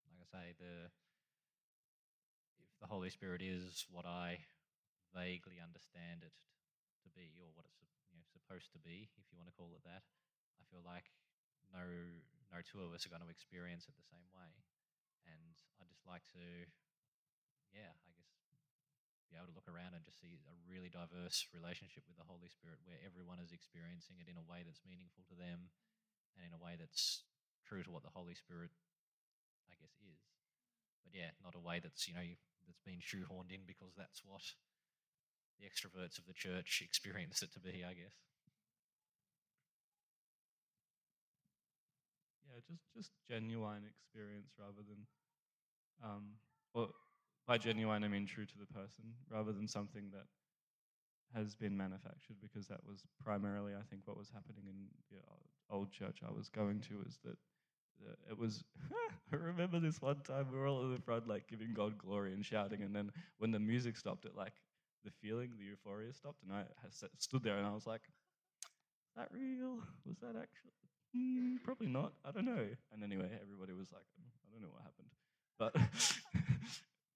like 0.07 0.19
I 0.21 0.27
say, 0.27 0.45
the 0.59 0.91
if 2.59 2.71
the 2.79 2.91
Holy 2.91 3.09
Spirit 3.09 3.41
is 3.41 3.87
what 3.89 4.05
I 4.05 4.43
vaguely 5.15 5.59
understand 5.59 6.23
it 6.23 6.35
to 7.03 7.09
be, 7.11 7.39
or 7.41 7.51
what 7.55 7.65
it's 7.65 7.79
you 8.11 8.19
know, 8.19 8.27
supposed 8.29 8.71
to 8.75 8.79
be, 8.79 9.09
if 9.17 9.25
you 9.31 9.39
want 9.39 9.49
to 9.49 9.57
call 9.57 9.73
it 9.73 9.83
that, 9.87 10.03
I 10.59 10.63
feel 10.69 10.83
like 10.83 11.09
no 11.71 11.83
no 12.51 12.59
two 12.61 12.83
of 12.83 12.91
us 12.91 13.07
are 13.07 13.13
going 13.13 13.23
to 13.23 13.31
experience 13.31 13.87
it 13.87 13.95
the 13.95 14.11
same 14.11 14.27
way, 14.35 14.51
and 15.25 15.55
I 15.79 15.87
just 15.87 16.03
like 16.03 16.27
to, 16.35 16.45
yeah, 17.71 17.95
I 17.95 18.11
guess 18.13 18.20
be 19.31 19.39
able 19.39 19.47
to 19.47 19.55
look 19.55 19.71
around 19.71 19.95
and 19.95 20.03
just 20.03 20.19
see 20.19 20.43
a 20.43 20.55
really 20.67 20.91
diverse 20.91 21.47
relationship 21.57 22.03
with 22.05 22.19
the 22.19 22.27
Holy 22.27 22.51
Spirit 22.51 22.83
where 22.83 22.99
everyone 22.99 23.39
is 23.39 23.55
experiencing 23.55 24.19
it 24.19 24.27
in 24.27 24.35
a 24.35 24.43
way 24.43 24.67
that's 24.67 24.83
meaningful 24.83 25.23
to 25.31 25.39
them 25.39 25.71
and 26.35 26.43
in 26.43 26.51
a 26.51 26.59
way 26.59 26.75
that's 26.75 27.23
true 27.63 27.81
to 27.81 27.91
what 27.91 28.03
the 28.03 28.11
Holy 28.11 28.35
Spirit, 28.35 28.75
I 29.71 29.79
guess, 29.79 29.95
is. 30.03 30.19
But 31.07 31.15
yeah, 31.15 31.31
not 31.39 31.55
a 31.55 31.63
way 31.63 31.79
that's, 31.79 32.11
you 32.11 32.13
know, 32.13 32.27
that's 32.67 32.83
been 32.83 32.99
shoehorned 32.99 33.55
in 33.55 33.63
because 33.63 33.95
that's 33.95 34.19
what 34.27 34.43
the 35.55 35.63
extroverts 35.63 36.19
of 36.19 36.27
the 36.27 36.35
church 36.35 36.81
experience 36.85 37.41
it 37.41 37.55
to 37.55 37.63
be, 37.63 37.87
I 37.87 37.95
guess. 37.95 38.19
Yeah, 42.51 42.59
just 42.67 42.83
just 42.91 43.11
genuine 43.31 43.87
experience 43.87 44.51
rather 44.59 44.83
than 44.83 45.07
um, 46.03 46.35
by 47.51 47.57
genuine, 47.57 48.01
I 48.01 48.07
mean 48.07 48.25
true 48.25 48.45
to 48.45 48.57
the 48.57 48.65
person 48.67 49.03
rather 49.29 49.51
than 49.51 49.67
something 49.67 50.03
that 50.13 50.23
has 51.35 51.53
been 51.53 51.75
manufactured 51.75 52.37
because 52.41 52.65
that 52.69 52.79
was 52.87 53.03
primarily, 53.21 53.73
I 53.73 53.83
think, 53.89 54.03
what 54.05 54.17
was 54.17 54.29
happening 54.33 54.63
in 54.69 54.87
the 55.11 55.17
old 55.69 55.91
church 55.91 56.19
I 56.25 56.31
was 56.31 56.47
going 56.47 56.79
to 56.87 57.03
is 57.05 57.19
that 57.25 57.35
it 58.29 58.37
was 58.37 58.63
I 59.33 59.35
remember 59.35 59.81
this 59.81 60.01
one 60.01 60.21
time 60.23 60.47
we 60.49 60.57
were 60.57 60.67
all 60.67 60.83
in 60.83 60.93
the 60.93 61.01
front 61.01 61.27
like 61.27 61.49
giving 61.49 61.73
God 61.73 61.97
glory 61.97 62.33
and 62.33 62.45
shouting 62.45 62.83
and 62.83 62.95
then 62.95 63.11
when 63.37 63.51
the 63.51 63.59
music 63.59 63.97
stopped 63.97 64.23
it 64.23 64.35
like 64.35 64.53
the 65.03 65.11
feeling 65.21 65.51
the 65.59 65.65
euphoria 65.65 66.13
stopped 66.13 66.43
and 66.43 66.53
I 66.53 66.63
stood 67.17 67.43
there 67.43 67.57
and 67.57 67.67
I 67.67 67.73
was 67.73 67.85
like 67.85 68.01
that 69.17 69.27
real? 69.29 69.79
Was 70.05 70.17
that 70.19 70.39
actually 70.39 70.71
mm, 71.15 71.61
probably 71.65 71.87
not. 71.87 72.13
I 72.23 72.31
don't 72.31 72.45
know. 72.45 72.67
And 72.93 73.03
anyway 73.03 73.29
everybody 73.41 73.73
was 73.73 73.91
like 73.91 74.07
I 74.17 74.53
don't 74.53 74.61
know 74.61 74.69
what 74.71 74.83
happened. 74.83 75.11
But 75.59 75.75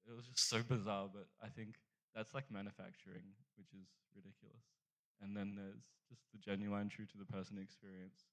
it 0.08 0.14
was 0.16 0.26
just 0.26 0.48
so 0.50 0.62
bizarre. 0.64 1.10
But 1.12 1.28
I 1.42 1.50
think 1.50 1.76
that's 2.14 2.34
like 2.34 2.48
manufacturing, 2.50 3.36
which 3.58 3.74
is 3.74 3.90
ridiculous. 4.16 4.64
And 5.24 5.36
then 5.36 5.56
there's 5.56 5.92
just 6.08 6.24
the 6.32 6.40
genuine, 6.40 6.88
true 6.92 7.08
to 7.08 7.18
the 7.18 7.28
person 7.28 7.58
experience. 7.58 8.28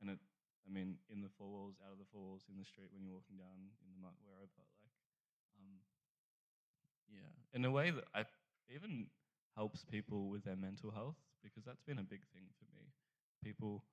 And 0.00 0.12
it, 0.12 0.20
I 0.64 0.70
mean, 0.72 1.00
in 1.08 1.24
the 1.24 1.32
four 1.36 1.48
walls, 1.48 1.80
out 1.80 1.92
of 1.92 2.00
the 2.00 2.08
four 2.12 2.20
walls, 2.20 2.44
in 2.48 2.60
the 2.60 2.68
street, 2.68 2.92
when 2.92 3.00
you're 3.04 3.16
walking 3.16 3.40
down 3.40 3.72
in 3.80 3.88
the 3.92 4.00
mud, 4.00 4.16
wherever, 4.20 4.60
like, 4.84 4.96
um, 5.56 5.80
yeah, 7.08 7.32
in 7.54 7.64
a 7.64 7.72
way 7.72 7.90
that 7.90 8.04
I 8.12 8.26
even 8.68 9.08
helps 9.56 9.84
people 9.88 10.28
with 10.28 10.44
their 10.44 10.58
mental 10.58 10.90
health 10.92 11.16
because 11.40 11.64
that's 11.64 11.80
been 11.86 12.02
a 12.02 12.04
big 12.04 12.26
thing 12.34 12.44
for 12.60 12.68
me. 12.76 12.92
People, 13.40 13.84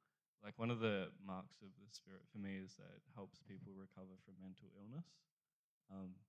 like 0.43 0.57
one 0.59 0.73
of 0.73 0.83
the 0.83 1.13
marks 1.23 1.61
of 1.63 1.71
the 1.79 1.87
spirit 1.93 2.25
for 2.33 2.41
me 2.41 2.59
is 2.59 2.75
that 2.75 2.91
it 2.99 3.05
helps 3.15 3.39
people 3.47 3.71
recover 3.77 4.17
from 4.25 4.35
mental 4.41 4.67
illness. 4.75 5.07
Um, 5.87 6.19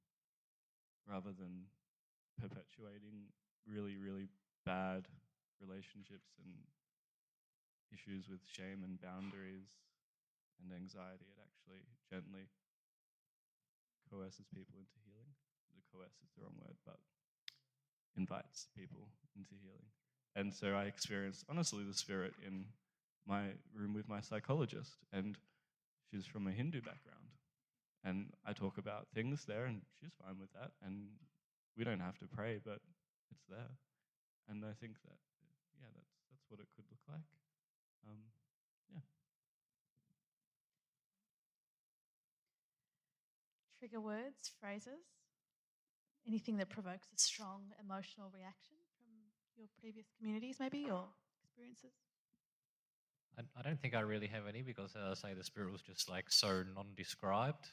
rather 1.08 1.32
than 1.32 1.68
perpetuating 2.40 3.30
really, 3.68 3.96
really 3.96 4.28
bad 4.66 5.06
relationships 5.60 6.34
and 6.40 6.52
issues 7.92 8.28
with 8.28 8.42
shame 8.42 8.82
and 8.82 9.00
boundaries 9.00 9.78
and 10.60 10.72
anxiety. 10.74 11.30
It 11.30 11.38
actually 11.40 11.86
gently 12.10 12.50
coerces 14.10 14.46
people 14.50 14.76
into 14.78 14.98
healing. 15.06 15.30
The 15.76 15.86
coerce 15.92 16.18
is 16.22 16.30
the 16.34 16.42
wrong 16.42 16.58
word, 16.58 16.76
but 16.84 16.98
invites 18.16 18.68
people 18.76 19.08
into 19.36 19.54
healing. 19.62 19.88
And 20.36 20.52
so 20.52 20.74
I 20.74 20.84
experienced, 20.84 21.44
honestly, 21.48 21.84
the 21.84 21.94
spirit 21.94 22.34
in 22.44 22.66
my 23.26 23.54
room 23.74 23.94
with 23.94 24.08
my 24.08 24.20
psychologist, 24.20 24.98
and 25.12 25.38
she's 26.10 26.26
from 26.26 26.46
a 26.46 26.52
Hindu 26.52 26.80
background. 26.80 27.23
And 28.04 28.28
I 28.44 28.52
talk 28.52 28.76
about 28.76 29.08
things 29.14 29.44
there, 29.46 29.64
and 29.64 29.80
she's 29.98 30.12
fine 30.22 30.38
with 30.38 30.52
that. 30.52 30.72
And 30.84 31.08
we 31.76 31.84
don't 31.84 32.00
have 32.00 32.18
to 32.18 32.26
pray, 32.26 32.60
but 32.62 32.80
it's 33.30 33.44
there. 33.48 33.72
And 34.48 34.62
I 34.64 34.76
think 34.78 35.00
that, 35.02 35.16
yeah, 35.80 35.88
that's 35.96 36.12
that's 36.30 36.44
what 36.48 36.60
it 36.60 36.68
could 36.76 36.84
look 36.90 37.00
like. 37.08 37.24
Um, 38.06 38.20
yeah. 38.92 39.00
Trigger 43.78 44.00
words, 44.00 44.52
phrases, 44.60 45.08
anything 46.28 46.58
that 46.58 46.68
provokes 46.68 47.08
a 47.14 47.18
strong 47.18 47.72
emotional 47.82 48.30
reaction 48.34 48.76
from 48.98 49.08
your 49.56 49.68
previous 49.80 50.06
communities, 50.18 50.56
maybe, 50.60 50.90
or 50.90 51.04
experiences? 51.42 51.92
I, 53.38 53.42
I 53.58 53.62
don't 53.62 53.80
think 53.80 53.94
I 53.94 54.00
really 54.00 54.26
have 54.28 54.46
any 54.46 54.60
because, 54.60 54.94
as 54.94 55.24
I 55.24 55.28
say, 55.28 55.34
the 55.34 55.44
spirit 55.44 55.72
was 55.72 55.80
just 55.80 56.10
like 56.10 56.30
so 56.30 56.64
non-described 56.74 57.66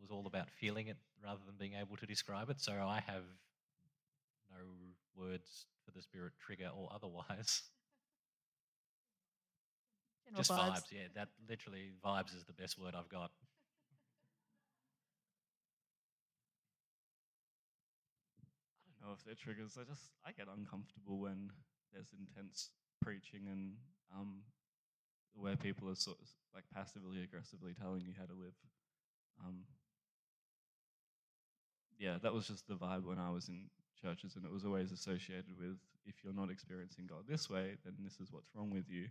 was 0.00 0.10
all 0.10 0.26
about 0.26 0.50
feeling 0.50 0.88
it 0.88 0.96
rather 1.22 1.40
than 1.46 1.56
being 1.58 1.74
able 1.80 1.96
to 1.96 2.06
describe 2.06 2.50
it. 2.50 2.60
So 2.60 2.72
I 2.72 3.02
have 3.06 3.24
no 4.50 4.64
words 5.16 5.66
for 5.84 5.90
the 5.92 6.02
spirit 6.02 6.32
trigger 6.44 6.70
or 6.76 6.88
otherwise. 6.94 7.62
General 10.26 10.40
Just 10.40 10.50
vibes. 10.50 10.70
vibes. 10.70 10.92
yeah. 10.92 11.08
That 11.14 11.28
literally 11.48 11.92
vibes 12.04 12.34
is 12.36 12.44
the 12.44 12.52
best 12.52 12.78
word 12.78 12.94
I've 12.96 13.08
got. 13.08 13.30
I 18.88 19.00
don't 19.00 19.08
know 19.10 19.14
if 19.18 19.24
they're 19.24 19.34
triggers. 19.34 19.76
I 19.78 19.84
just 19.84 20.10
I 20.24 20.32
get 20.32 20.46
uncomfortable 20.48 21.18
when 21.20 21.50
there's 21.92 22.12
intense 22.18 22.70
preaching 23.02 23.48
and 23.50 23.74
um, 24.14 24.42
where 25.34 25.56
people 25.56 25.88
are 25.90 25.94
sort 25.94 26.16
of 26.20 26.28
like 26.54 26.64
passively 26.74 27.22
aggressively 27.22 27.74
telling 27.78 28.00
you 28.00 28.14
how 28.18 28.24
to 28.24 28.32
live. 28.32 28.54
Um, 29.44 29.64
yeah, 31.98 32.16
that 32.22 32.32
was 32.32 32.46
just 32.46 32.66
the 32.68 32.74
vibe 32.74 33.04
when 33.04 33.18
I 33.18 33.30
was 33.30 33.48
in 33.48 33.70
churches, 34.00 34.36
and 34.36 34.44
it 34.44 34.52
was 34.52 34.64
always 34.64 34.92
associated 34.92 35.56
with 35.58 35.78
if 36.06 36.16
you're 36.22 36.34
not 36.34 36.50
experiencing 36.50 37.06
God 37.08 37.24
this 37.28 37.48
way, 37.48 37.76
then 37.84 37.94
this 38.02 38.20
is 38.20 38.30
what's 38.30 38.54
wrong 38.54 38.70
with 38.70 38.88
you, 38.88 39.08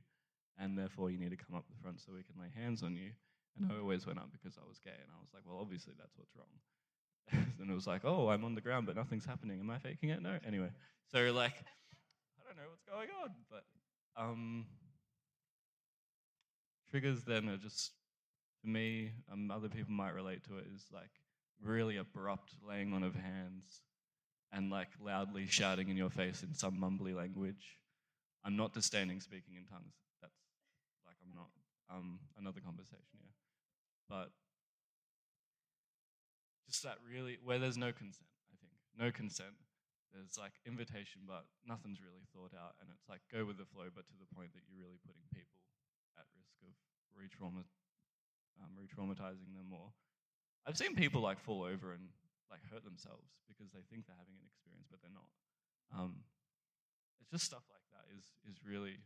and 0.60 0.78
therefore 0.78 1.10
you 1.10 1.18
need 1.18 1.32
to 1.32 1.38
come 1.38 1.56
up 1.56 1.66
the 1.68 1.82
front 1.82 2.00
so 2.00 2.12
we 2.14 2.24
can 2.24 2.40
lay 2.40 2.50
hands 2.56 2.84
on 2.84 2.96
you. 2.96 3.12
And 3.58 3.72
I 3.72 3.80
always 3.80 4.06
went 4.08 4.18
up 4.18 4.30
because 4.32 4.58
I 4.58 4.68
was 4.68 4.80
gay, 4.80 4.92
and 4.92 5.12
I 5.12 5.20
was 5.22 5.30
like, 5.34 5.44
well, 5.46 5.60
obviously 5.62 5.94
that's 5.98 6.18
what's 6.18 6.36
wrong. 6.36 7.46
and 7.60 7.70
it 7.70 7.74
was 7.74 7.88
like, 7.88 8.02
oh, 8.04 8.30
I'm 8.30 8.44
on 8.44 8.56
the 8.56 8.62
ground, 8.62 8.86
but 8.86 8.96
nothing's 8.96 9.26
happening. 9.26 9.60
Am 9.60 9.70
I 9.70 9.78
faking 9.78 10.10
it? 10.10 10.22
No. 10.22 10.38
Anyway, 10.46 10.70
so 11.12 11.20
like, 11.32 11.54
I 12.40 12.44
don't 12.46 12.58
know 12.58 12.70
what's 12.70 12.84
going 12.84 13.10
on, 13.24 13.30
but 13.50 13.64
um, 14.22 14.66
triggers 16.90 17.24
then 17.24 17.50
are 17.50 17.58
just 17.58 17.92
for 18.62 18.68
me. 18.68 19.12
Um, 19.32 19.52
other 19.52 19.70
people 19.70 19.94
might 19.94 20.14
relate 20.14 20.44
to 20.46 20.58
it. 20.58 20.66
Is 20.74 20.86
like 20.92 21.12
really 21.64 21.98
abrupt 21.98 22.54
laying 22.68 22.94
on 22.94 23.04
of 23.04 23.16
hands 23.16 23.82
and 24.52 24.70
like 24.70 24.90
loudly 25.02 25.48
shouting 25.48 25.90
in 25.90 25.98
your 25.98 26.10
face 26.10 26.44
in 26.44 26.54
some 26.54 26.78
mumbly 26.78 27.16
language. 27.16 27.78
I'm 28.46 28.56
not 28.56 28.74
disdaining 28.74 29.22
speaking 29.22 29.56
in 29.56 29.66
tongues. 29.66 29.96
That's 30.22 30.38
like 31.08 31.16
I'm 31.24 31.34
not. 31.36 31.50
Um, 31.90 32.20
another 32.38 32.60
conversation, 32.60 33.20
yeah. 33.22 33.36
But 34.10 34.32
just 36.68 36.84
that 36.84 36.98
really 37.06 37.38
where 37.44 37.60
there's 37.60 37.78
no 37.78 37.92
consent. 37.92 38.30
I 38.52 38.56
think 38.60 38.74
no 38.98 39.12
consent. 39.12 39.58
There's 40.14 40.38
like 40.38 40.54
invitation, 40.70 41.26
but 41.26 41.50
nothing's 41.66 41.98
really 41.98 42.22
thought 42.30 42.54
out, 42.54 42.78
and 42.78 42.94
it's 42.94 43.10
like 43.10 43.26
go 43.34 43.50
with 43.50 43.58
the 43.58 43.66
flow, 43.66 43.90
but 43.90 44.06
to 44.14 44.16
the 44.22 44.30
point 44.30 44.54
that 44.54 44.62
you're 44.70 44.78
really 44.78 45.02
putting 45.02 45.26
people 45.34 45.58
at 46.14 46.30
risk 46.38 46.54
of 46.62 46.74
re-trauma, 47.18 47.66
um, 48.62 48.78
re-traumatizing 48.78 49.50
them 49.58 49.74
or 49.74 49.90
I've 50.66 50.78
seen 50.78 50.96
people 50.96 51.22
like 51.22 51.40
fall 51.40 51.64
over 51.64 51.92
and 51.92 52.08
like 52.50 52.62
hurt 52.72 52.84
themselves 52.84 53.28
because 53.48 53.72
they 53.72 53.84
think 53.90 54.08
they're 54.08 54.20
having 54.20 54.36
an 54.36 54.46
experience 54.48 54.88
but 54.90 55.02
they're 55.02 55.14
not. 55.14 55.30
Um, 55.92 56.24
it's 57.22 57.32
just 57.32 57.46
stuff 57.46 57.64
like 57.70 57.84
that 57.92 58.06
is 58.18 58.24
is 58.50 58.58
really 58.66 58.98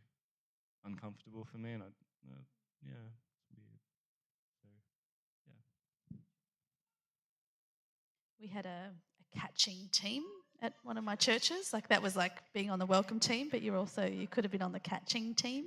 uncomfortable 0.84 1.44
for 1.44 1.58
me 1.58 1.72
and 1.72 1.82
I 1.82 1.86
uh, 1.86 2.42
yeah 2.82 3.08
it's 3.34 3.50
weird. 3.54 3.80
So 4.62 4.68
yeah. 6.12 6.18
We 8.40 8.46
had 8.46 8.66
a, 8.66 8.90
a 8.92 9.38
catching 9.38 9.88
team 9.92 10.22
at 10.62 10.74
one 10.82 10.96
of 10.96 11.04
my 11.04 11.16
churches. 11.16 11.72
Like 11.72 11.88
that 11.88 12.02
was 12.02 12.16
like 12.16 12.32
being 12.52 12.70
on 12.70 12.78
the 12.78 12.86
welcome 12.86 13.20
team, 13.20 13.48
but 13.50 13.62
you're 13.62 13.76
also 13.76 14.06
you 14.06 14.26
could 14.26 14.44
have 14.44 14.52
been 14.52 14.62
on 14.62 14.72
the 14.72 14.80
catching 14.80 15.34
team 15.34 15.64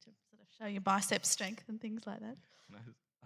to 0.00 0.04
sort 0.04 0.42
of 0.42 0.48
show 0.58 0.66
your 0.66 0.80
bicep 0.80 1.24
strength 1.24 1.64
and 1.68 1.80
things 1.80 2.06
like 2.06 2.20
that. 2.20 2.36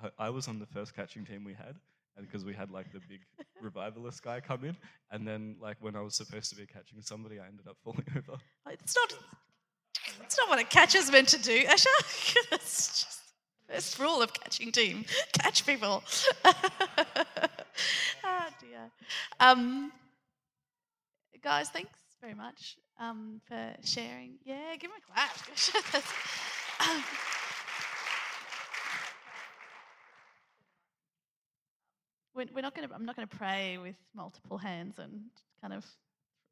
I, 0.02 0.04
was, 0.07 0.12
I 0.18 0.26
I 0.26 0.30
was 0.30 0.48
on 0.48 0.59
the 0.59 0.66
first 0.66 0.94
catching 0.94 1.24
team 1.24 1.44
we 1.44 1.54
had, 1.54 1.76
and 2.16 2.26
because 2.26 2.44
we 2.44 2.54
had 2.54 2.70
like 2.70 2.92
the 2.92 3.00
big 3.09 3.20
revivalist 3.61 4.22
guy 4.22 4.40
come 4.40 4.64
in, 4.64 4.76
and 5.11 5.26
then 5.26 5.57
like 5.61 5.76
when 5.80 5.96
I 5.96 6.00
was 6.00 6.16
supposed 6.16 6.50
to 6.50 6.57
be 6.57 6.66
catching 6.66 7.00
somebody, 7.02 7.38
I 7.40 7.46
ended 7.46 7.66
up 7.68 7.76
falling 7.85 8.04
over. 8.16 8.38
It's 8.70 8.94
not. 8.96 9.14
It's 10.22 10.37
not 10.37 10.48
what 10.48 10.59
a 10.59 10.64
catcher's 10.64 11.11
meant 11.11 11.28
to 11.28 11.40
do, 11.42 11.61
Asha. 11.64 11.87
it's 12.52 13.04
just 13.04 13.20
first 13.68 13.98
rule 13.98 14.22
of 14.22 14.33
catching 14.35 14.70
team: 14.72 15.04
catch 15.33 15.64
people. 15.66 16.02
oh 16.44 16.52
dear. 18.61 18.90
Um, 19.40 19.92
guys, 21.42 21.70
thanks 21.70 21.90
very 22.20 22.35
much 22.35 22.76
um, 23.00 23.40
for 23.48 23.74
sharing. 23.85 24.35
Yeah, 24.44 24.76
give 24.78 24.90
him 24.90 24.96
a 24.98 25.12
clap. 25.12 25.46
Gosh, 25.46 25.70
that's- 25.92 26.12
um, 26.80 27.02
we're, 32.35 32.62
not 32.62 32.75
going 32.75 32.88
to. 32.88 32.94
I'm 32.94 33.05
not 33.05 33.16
going 33.16 33.29
to 33.29 33.37
pray 33.37 33.79
with 33.79 33.97
multiple 34.14 34.59
hands 34.59 34.99
and 34.99 35.20
kind 35.61 35.73
of, 35.73 35.85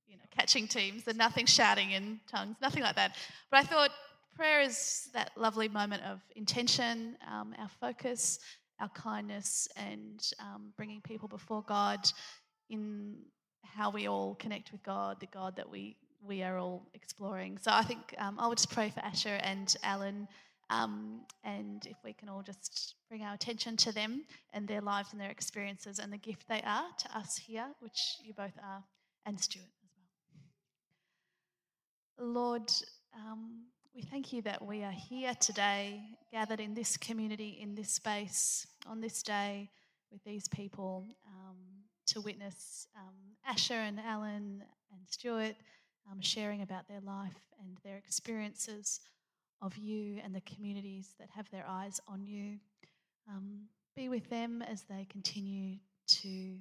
you 0.06 0.16
know, 0.16 0.22
catching 0.30 0.66
teams 0.66 1.06
and 1.06 1.18
nothing 1.18 1.46
shouting 1.46 1.92
in 1.92 2.20
tongues, 2.30 2.56
nothing 2.60 2.82
like 2.82 2.96
that. 2.96 3.16
But 3.50 3.60
I 3.60 3.62
thought 3.64 3.90
prayer 4.34 4.60
is 4.60 5.08
that 5.12 5.32
lovely 5.36 5.68
moment 5.68 6.02
of 6.04 6.20
intention, 6.36 7.16
um, 7.30 7.54
our 7.58 7.70
focus, 7.80 8.38
our 8.80 8.88
kindness, 8.90 9.68
and 9.76 10.24
um, 10.40 10.72
bringing 10.76 11.00
people 11.00 11.28
before 11.28 11.62
God 11.66 12.00
in 12.70 13.16
how 13.64 13.90
we 13.90 14.08
all 14.08 14.34
connect 14.36 14.72
with 14.72 14.82
God, 14.82 15.18
the 15.20 15.26
God 15.26 15.56
that 15.56 15.68
we 15.68 15.96
we 16.24 16.42
are 16.42 16.58
all 16.58 16.86
exploring. 16.94 17.58
So 17.60 17.72
I 17.72 17.82
think 17.82 18.14
um, 18.18 18.38
I 18.38 18.46
would 18.46 18.58
just 18.58 18.70
pray 18.70 18.90
for 18.90 19.00
Asher 19.00 19.40
and 19.42 19.74
Alan, 19.82 20.28
um, 20.70 21.20
and 21.44 21.84
if 21.86 21.96
we 22.04 22.12
can 22.12 22.28
all 22.28 22.42
just 22.42 22.94
bring 23.08 23.22
our 23.22 23.34
attention 23.34 23.76
to 23.78 23.92
them 23.92 24.24
and 24.52 24.66
their 24.66 24.80
lives 24.80 25.12
and 25.12 25.20
their 25.20 25.30
experiences 25.30 25.98
and 25.98 26.12
the 26.12 26.18
gift 26.18 26.48
they 26.48 26.62
are 26.64 26.86
to 26.98 27.18
us 27.18 27.36
here, 27.36 27.66
which 27.80 28.16
you 28.22 28.32
both 28.32 28.56
are, 28.62 28.82
and 29.26 29.40
Stuart 29.40 29.66
as 29.84 29.90
well. 32.18 32.32
Lord, 32.32 32.70
um, 33.14 33.64
we 33.94 34.02
thank 34.02 34.32
you 34.32 34.40
that 34.42 34.64
we 34.64 34.82
are 34.82 34.90
here 34.90 35.34
today, 35.40 36.00
gathered 36.32 36.60
in 36.60 36.74
this 36.74 36.96
community, 36.96 37.58
in 37.60 37.74
this 37.74 37.90
space, 37.90 38.66
on 38.86 39.00
this 39.00 39.22
day, 39.22 39.68
with 40.10 40.24
these 40.24 40.48
people 40.48 41.06
um, 41.26 41.56
to 42.06 42.20
witness 42.20 42.86
um, 42.96 43.14
Asher 43.46 43.74
and 43.74 44.00
Alan 44.00 44.62
and 44.92 45.00
Stuart 45.08 45.56
um, 46.10 46.20
sharing 46.20 46.62
about 46.62 46.88
their 46.88 47.00
life 47.00 47.40
and 47.60 47.76
their 47.84 47.96
experiences 47.98 49.00
of 49.62 49.76
you 49.78 50.20
and 50.24 50.34
the 50.34 50.42
communities 50.42 51.14
that 51.18 51.30
have 51.30 51.50
their 51.50 51.64
eyes 51.66 52.00
on 52.06 52.26
you. 52.26 52.58
Um, 53.28 53.62
be 53.96 54.08
with 54.08 54.28
them 54.28 54.62
as 54.62 54.82
they 54.82 55.06
continue 55.10 55.76
to 56.08 56.56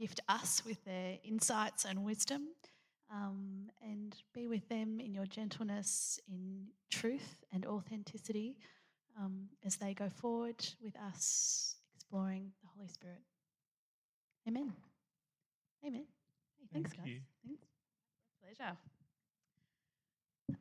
gift 0.00 0.20
us 0.28 0.62
with 0.66 0.84
their 0.84 1.18
insights 1.24 1.84
and 1.84 2.04
wisdom. 2.04 2.48
Um, 3.12 3.70
and 3.82 4.14
be 4.34 4.46
with 4.48 4.68
them 4.68 5.00
in 5.00 5.14
your 5.14 5.26
gentleness, 5.26 6.20
in 6.28 6.66
truth 6.90 7.44
and 7.52 7.64
authenticity 7.64 8.58
um, 9.18 9.48
as 9.64 9.76
they 9.76 9.94
go 9.94 10.08
forward 10.08 10.64
with 10.82 10.94
us 10.96 11.76
exploring 11.94 12.52
the 12.62 12.68
Holy 12.76 12.88
Spirit. 12.88 13.22
Amen. 14.46 14.72
Amen. 15.86 16.04
Hey, 16.58 16.66
thanks, 16.72 16.92
Thank 16.92 17.04
guys. 17.04 17.12
you. 17.14 17.20
Thanks. 17.46 17.66
Pleasure. 18.42 18.76
I 20.50 20.54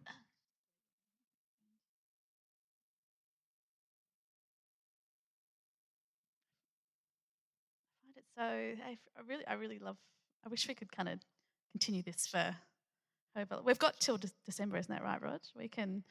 find 8.01 8.16
it 8.16 8.16
so. 8.35 8.43
I, 8.43 8.97
I 9.17 9.21
really, 9.27 9.45
I 9.47 9.53
really 9.53 9.79
love. 9.79 9.97
I 10.45 10.49
wish 10.49 10.67
we 10.67 10.73
could 10.73 10.91
kind 10.91 11.09
of 11.09 11.19
continue 11.71 12.01
this 12.01 12.27
for 12.27 12.55
over. 13.37 13.59
We've 13.63 13.79
got 13.79 13.99
till 13.99 14.17
de- 14.17 14.29
December, 14.45 14.77
isn't 14.77 14.93
that 14.93 15.03
right, 15.03 15.21
Rod? 15.21 15.41
We 15.55 15.67
can 15.67 16.03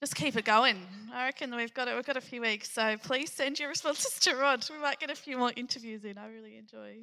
just 0.00 0.16
keep 0.16 0.36
it 0.36 0.44
going. 0.44 0.78
I 1.12 1.26
reckon 1.26 1.54
we've 1.54 1.72
got 1.72 1.88
it. 1.88 1.94
We've 1.94 2.04
got 2.04 2.16
a 2.16 2.20
few 2.20 2.40
weeks, 2.40 2.70
so 2.70 2.96
please 3.02 3.30
send 3.30 3.58
your 3.60 3.68
responses 3.70 4.18
to 4.20 4.34
Rod. 4.34 4.66
We 4.70 4.78
might 4.78 4.98
get 4.98 5.10
a 5.10 5.14
few 5.14 5.38
more 5.38 5.52
interviews 5.54 6.04
in. 6.04 6.18
I 6.18 6.26
really 6.26 6.56
enjoy 6.56 6.96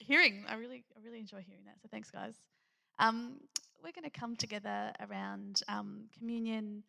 hearing. 0.00 0.44
I 0.48 0.56
really, 0.56 0.84
I 0.96 1.04
really 1.04 1.20
enjoy 1.20 1.44
hearing 1.46 1.64
that. 1.66 1.76
So 1.82 1.88
thanks, 1.90 2.10
guys. 2.10 2.34
Um, 2.98 3.36
we're 3.82 3.92
going 3.92 4.10
to 4.10 4.18
come 4.18 4.36
together 4.36 4.92
around 5.00 5.62
um, 5.68 6.06
communion, 6.18 6.82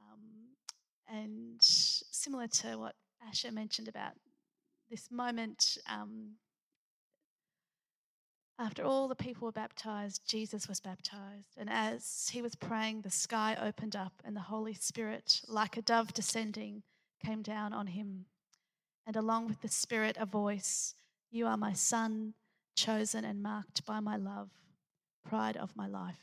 um, 0.00 1.16
and 1.16 1.56
similar 1.60 2.48
to 2.48 2.76
what 2.76 2.94
Asher 3.26 3.52
mentioned 3.52 3.88
about 3.88 4.12
this 4.90 5.10
moment. 5.10 5.78
Um, 5.88 6.32
after 8.58 8.82
all 8.84 9.06
the 9.06 9.14
people 9.14 9.46
were 9.46 9.52
baptized, 9.52 10.22
Jesus 10.26 10.66
was 10.66 10.80
baptized. 10.80 11.56
And 11.58 11.68
as 11.68 12.30
he 12.32 12.40
was 12.40 12.54
praying, 12.54 13.02
the 13.02 13.10
sky 13.10 13.56
opened 13.60 13.94
up, 13.94 14.14
and 14.24 14.34
the 14.34 14.40
Holy 14.40 14.72
Spirit, 14.72 15.42
like 15.46 15.76
a 15.76 15.82
dove 15.82 16.14
descending, 16.14 16.82
came 17.24 17.42
down 17.42 17.72
on 17.74 17.88
him. 17.88 18.24
And 19.06 19.14
along 19.14 19.46
with 19.46 19.60
the 19.60 19.68
Spirit, 19.68 20.16
a 20.18 20.26
voice 20.26 20.94
You 21.30 21.46
are 21.46 21.56
my 21.56 21.74
Son, 21.74 22.32
chosen 22.74 23.24
and 23.24 23.42
marked 23.42 23.84
by 23.84 24.00
my 24.00 24.16
love, 24.16 24.50
pride 25.24 25.56
of 25.56 25.76
my 25.76 25.86
life. 25.86 26.20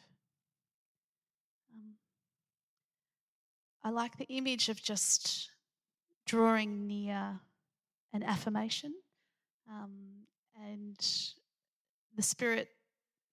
Um, 1.71 1.93
I 3.83 3.91
like 3.91 4.17
the 4.17 4.25
image 4.25 4.69
of 4.69 4.81
just 4.81 5.49
drawing 6.25 6.87
near 6.87 7.41
an 8.13 8.23
affirmation. 8.23 8.93
Um, 9.69 9.91
and 10.55 10.97
the 12.15 12.21
Spirit 12.21 12.69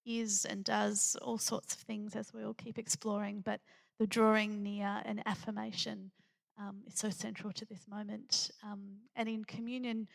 is 0.07 0.45
and 0.45 0.65
does 0.65 1.17
all 1.23 1.39
sorts 1.39 1.75
of 1.75 1.81
things 1.81 2.17
as 2.17 2.33
we 2.33 2.43
all 2.43 2.55
keep 2.55 2.79
exploring, 2.79 3.43
but 3.45 3.61
the 3.99 4.07
drawing 4.07 4.63
near 4.63 5.03
and 5.05 5.23
affirmation 5.27 6.11
um, 6.59 6.83
is 6.87 6.95
so 6.95 7.11
central 7.11 7.53
to 7.53 7.65
this 7.67 7.87
moment. 7.89 8.51
Um, 8.65 8.97
and 9.17 9.29
in 9.29 9.45
communion, 9.45 10.09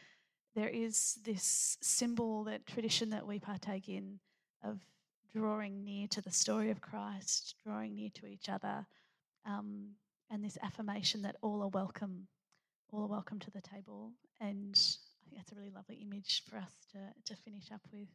there 0.56 0.70
is 0.70 1.20
this 1.24 1.78
symbol, 1.82 2.44
that 2.46 2.66
tradition 2.66 3.10
that 3.12 3.28
we 3.28 3.40
partake 3.40 3.90
in 3.90 4.20
of 4.64 4.80
drawing 5.36 5.84
near 5.84 6.08
to 6.08 6.22
the 6.22 6.32
story 6.32 6.72
of 6.72 6.82
Christ, 6.82 7.56
drawing 7.64 7.96
near 7.96 8.10
to 8.16 8.26
each 8.26 8.50
other, 8.50 8.86
um, 9.46 9.90
and 10.32 10.44
this 10.44 10.58
affirmation 10.64 11.22
that 11.24 11.36
all 11.42 11.62
are 11.62 11.68
welcome, 11.68 12.28
all 12.92 13.04
are 13.04 13.08
welcome 13.08 13.40
to 13.40 13.52
the 13.52 13.62
table. 13.62 14.12
And 14.40 14.76
I 14.76 15.30
think 15.30 15.38
that's 15.38 15.52
a 15.52 15.56
really 15.56 15.72
lovely 15.74 15.96
image 15.96 16.44
for 16.50 16.58
us 16.58 16.72
to, 16.92 17.00
to 17.34 17.42
finish 17.42 17.72
up 17.74 17.82
with. 17.92 18.08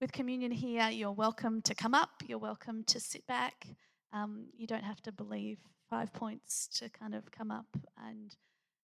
With 0.00 0.12
communion 0.12 0.52
here, 0.52 0.88
you're 0.90 1.10
welcome 1.10 1.60
to 1.62 1.74
come 1.74 1.92
up, 1.92 2.22
you're 2.26 2.38
welcome 2.38 2.84
to 2.84 3.00
sit 3.00 3.26
back. 3.26 3.66
Um, 4.12 4.46
you 4.56 4.66
don't 4.66 4.84
have 4.84 5.02
to 5.02 5.12
believe 5.12 5.58
five 5.90 6.12
points 6.12 6.68
to 6.78 6.88
kind 6.88 7.14
of 7.14 7.30
come 7.32 7.50
up, 7.50 7.66
and 8.06 8.34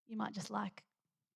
you 0.08 0.16
might 0.16 0.34
just 0.34 0.50
like 0.50 0.82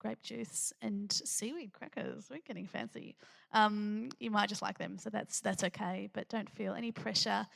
grape 0.00 0.22
juice 0.22 0.72
and 0.82 1.12
seaweed 1.12 1.72
crackers. 1.72 2.26
We're 2.30 2.40
getting 2.46 2.66
fancy. 2.66 3.16
Um, 3.52 4.10
you 4.18 4.30
might 4.30 4.48
just 4.48 4.62
like 4.62 4.78
them, 4.78 4.98
so 4.98 5.10
that's 5.10 5.40
that's 5.40 5.64
okay. 5.64 6.08
But 6.12 6.28
don't 6.28 6.50
feel 6.50 6.74
any 6.74 6.90
pressure. 6.90 7.46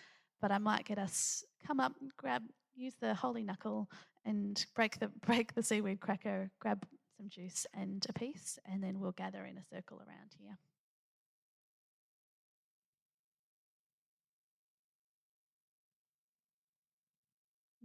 But 0.41 0.53
I 0.53 0.59
might 0.59 0.85
get 0.85 0.99
us 0.99 1.45
come 1.67 1.81
up, 1.81 1.93
grab, 2.17 2.43
use 2.75 2.95
the 3.01 3.15
holy 3.15 3.43
knuckle, 3.43 3.89
and 4.25 4.65
break 4.75 4.99
the 4.99 5.09
break 5.27 5.55
the 5.55 5.63
seaweed 5.63 6.01
cracker, 6.01 6.51
grab 6.61 6.85
some 7.17 7.29
juice 7.29 7.67
and 7.75 8.05
a 8.09 8.13
piece, 8.13 8.59
and 8.71 8.83
then 8.83 9.01
we'll 9.01 9.13
gather 9.13 9.45
in 9.45 9.59
a 9.59 9.65
circle 9.65 9.99
around 9.99 10.35
here. 10.39 10.59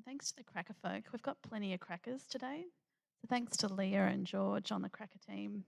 Thanks 0.06 0.30
to 0.30 0.38
the 0.38 0.43
cracker 0.45 0.76
folk. 0.82 1.04
We've 1.12 1.21
got 1.21 1.41
plenty 1.41 1.73
of 1.73 1.82
crackers 1.82 2.26
today. 2.30 2.63
So 3.21 3.28
thanks 3.28 3.58
to 3.58 3.67
Leah 3.67 4.06
and 4.06 4.26
George 4.26 4.71
on 4.71 4.82
the 4.82 4.88
cracker 4.88 5.19
team. 5.30 5.65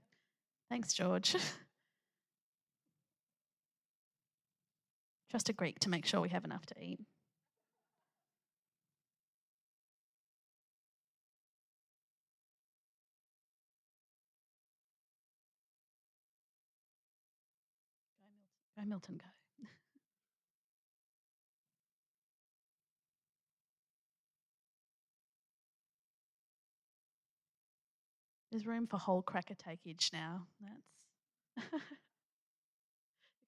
Thanks, 0.69 0.93
George. 0.93 1.36
Trust 5.29 5.49
a 5.49 5.53
Greek 5.53 5.79
to 5.79 5.89
make 5.89 6.05
sure 6.05 6.21
we 6.21 6.29
have 6.29 6.45
enough 6.45 6.65
to 6.67 6.82
eat. 6.82 7.01
Go, 18.80 18.86
Milton, 18.86 19.18
guy. 19.18 19.68
There's 28.52 28.65
room 28.65 28.88
for 28.88 28.98
whole 28.98 29.22
cracker 29.22 29.54
takeage 29.54 30.12
now. 30.13 30.48
That's 31.56 31.72
the 31.72 31.80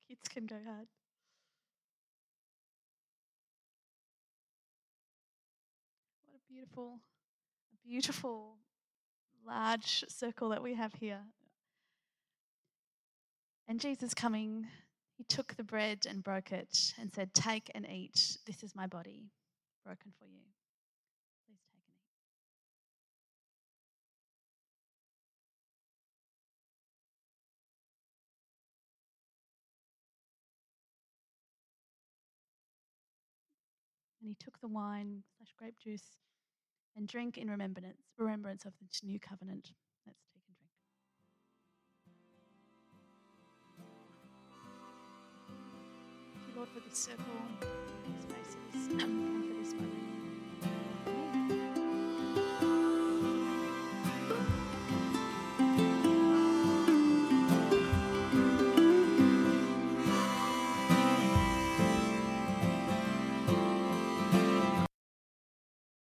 kids 0.10 0.28
can 0.30 0.46
go 0.46 0.56
hard. 0.56 0.88
What 6.26 6.36
a 6.36 6.54
beautiful, 6.54 7.00
a 7.74 7.88
beautiful 7.88 8.58
large 9.48 10.04
circle 10.08 10.50
that 10.50 10.62
we 10.62 10.76
have 10.76 10.94
here. 10.94 11.22
And 13.68 13.80
Jesus 13.80 14.14
coming, 14.14 14.68
he 15.22 15.26
took 15.26 15.56
the 15.56 15.64
bread 15.64 16.08
and 16.10 16.24
broke 16.24 16.52
it 16.52 16.96
and 17.00 17.14
said, 17.14 17.32
Take 17.36 17.70
and 17.76 17.88
eat. 17.88 18.40
This 18.48 18.64
is 18.64 18.76
my 18.76 18.88
body 18.88 19.30
broken 19.86 20.12
for 20.18 20.26
you. 20.26 20.42
Please 21.46 21.60
take 21.72 21.84
and 21.86 21.94
eat. 21.94 22.08
And 34.22 34.28
he 34.28 34.36
took 34.44 34.60
the 34.60 34.68
wine 34.68 35.22
slash 35.38 35.54
grape 35.56 35.78
juice 35.78 36.18
and 36.98 37.08
drink 37.08 37.38
in 37.38 37.48
remembrance, 37.48 37.98
remembrance 38.18 38.66
of 38.66 38.74
this 38.82 39.02
new 39.04 39.20
covenant. 39.20 39.70
you, 46.52 46.58
Lord, 46.58 46.70
for 46.70 46.80
this 46.90 46.98
circle, 46.98 47.26
these 48.06 48.24
spaces, 48.24 49.04
and 49.04 49.46
for 49.46 49.54
this 49.64 49.74
moment. 49.74 50.01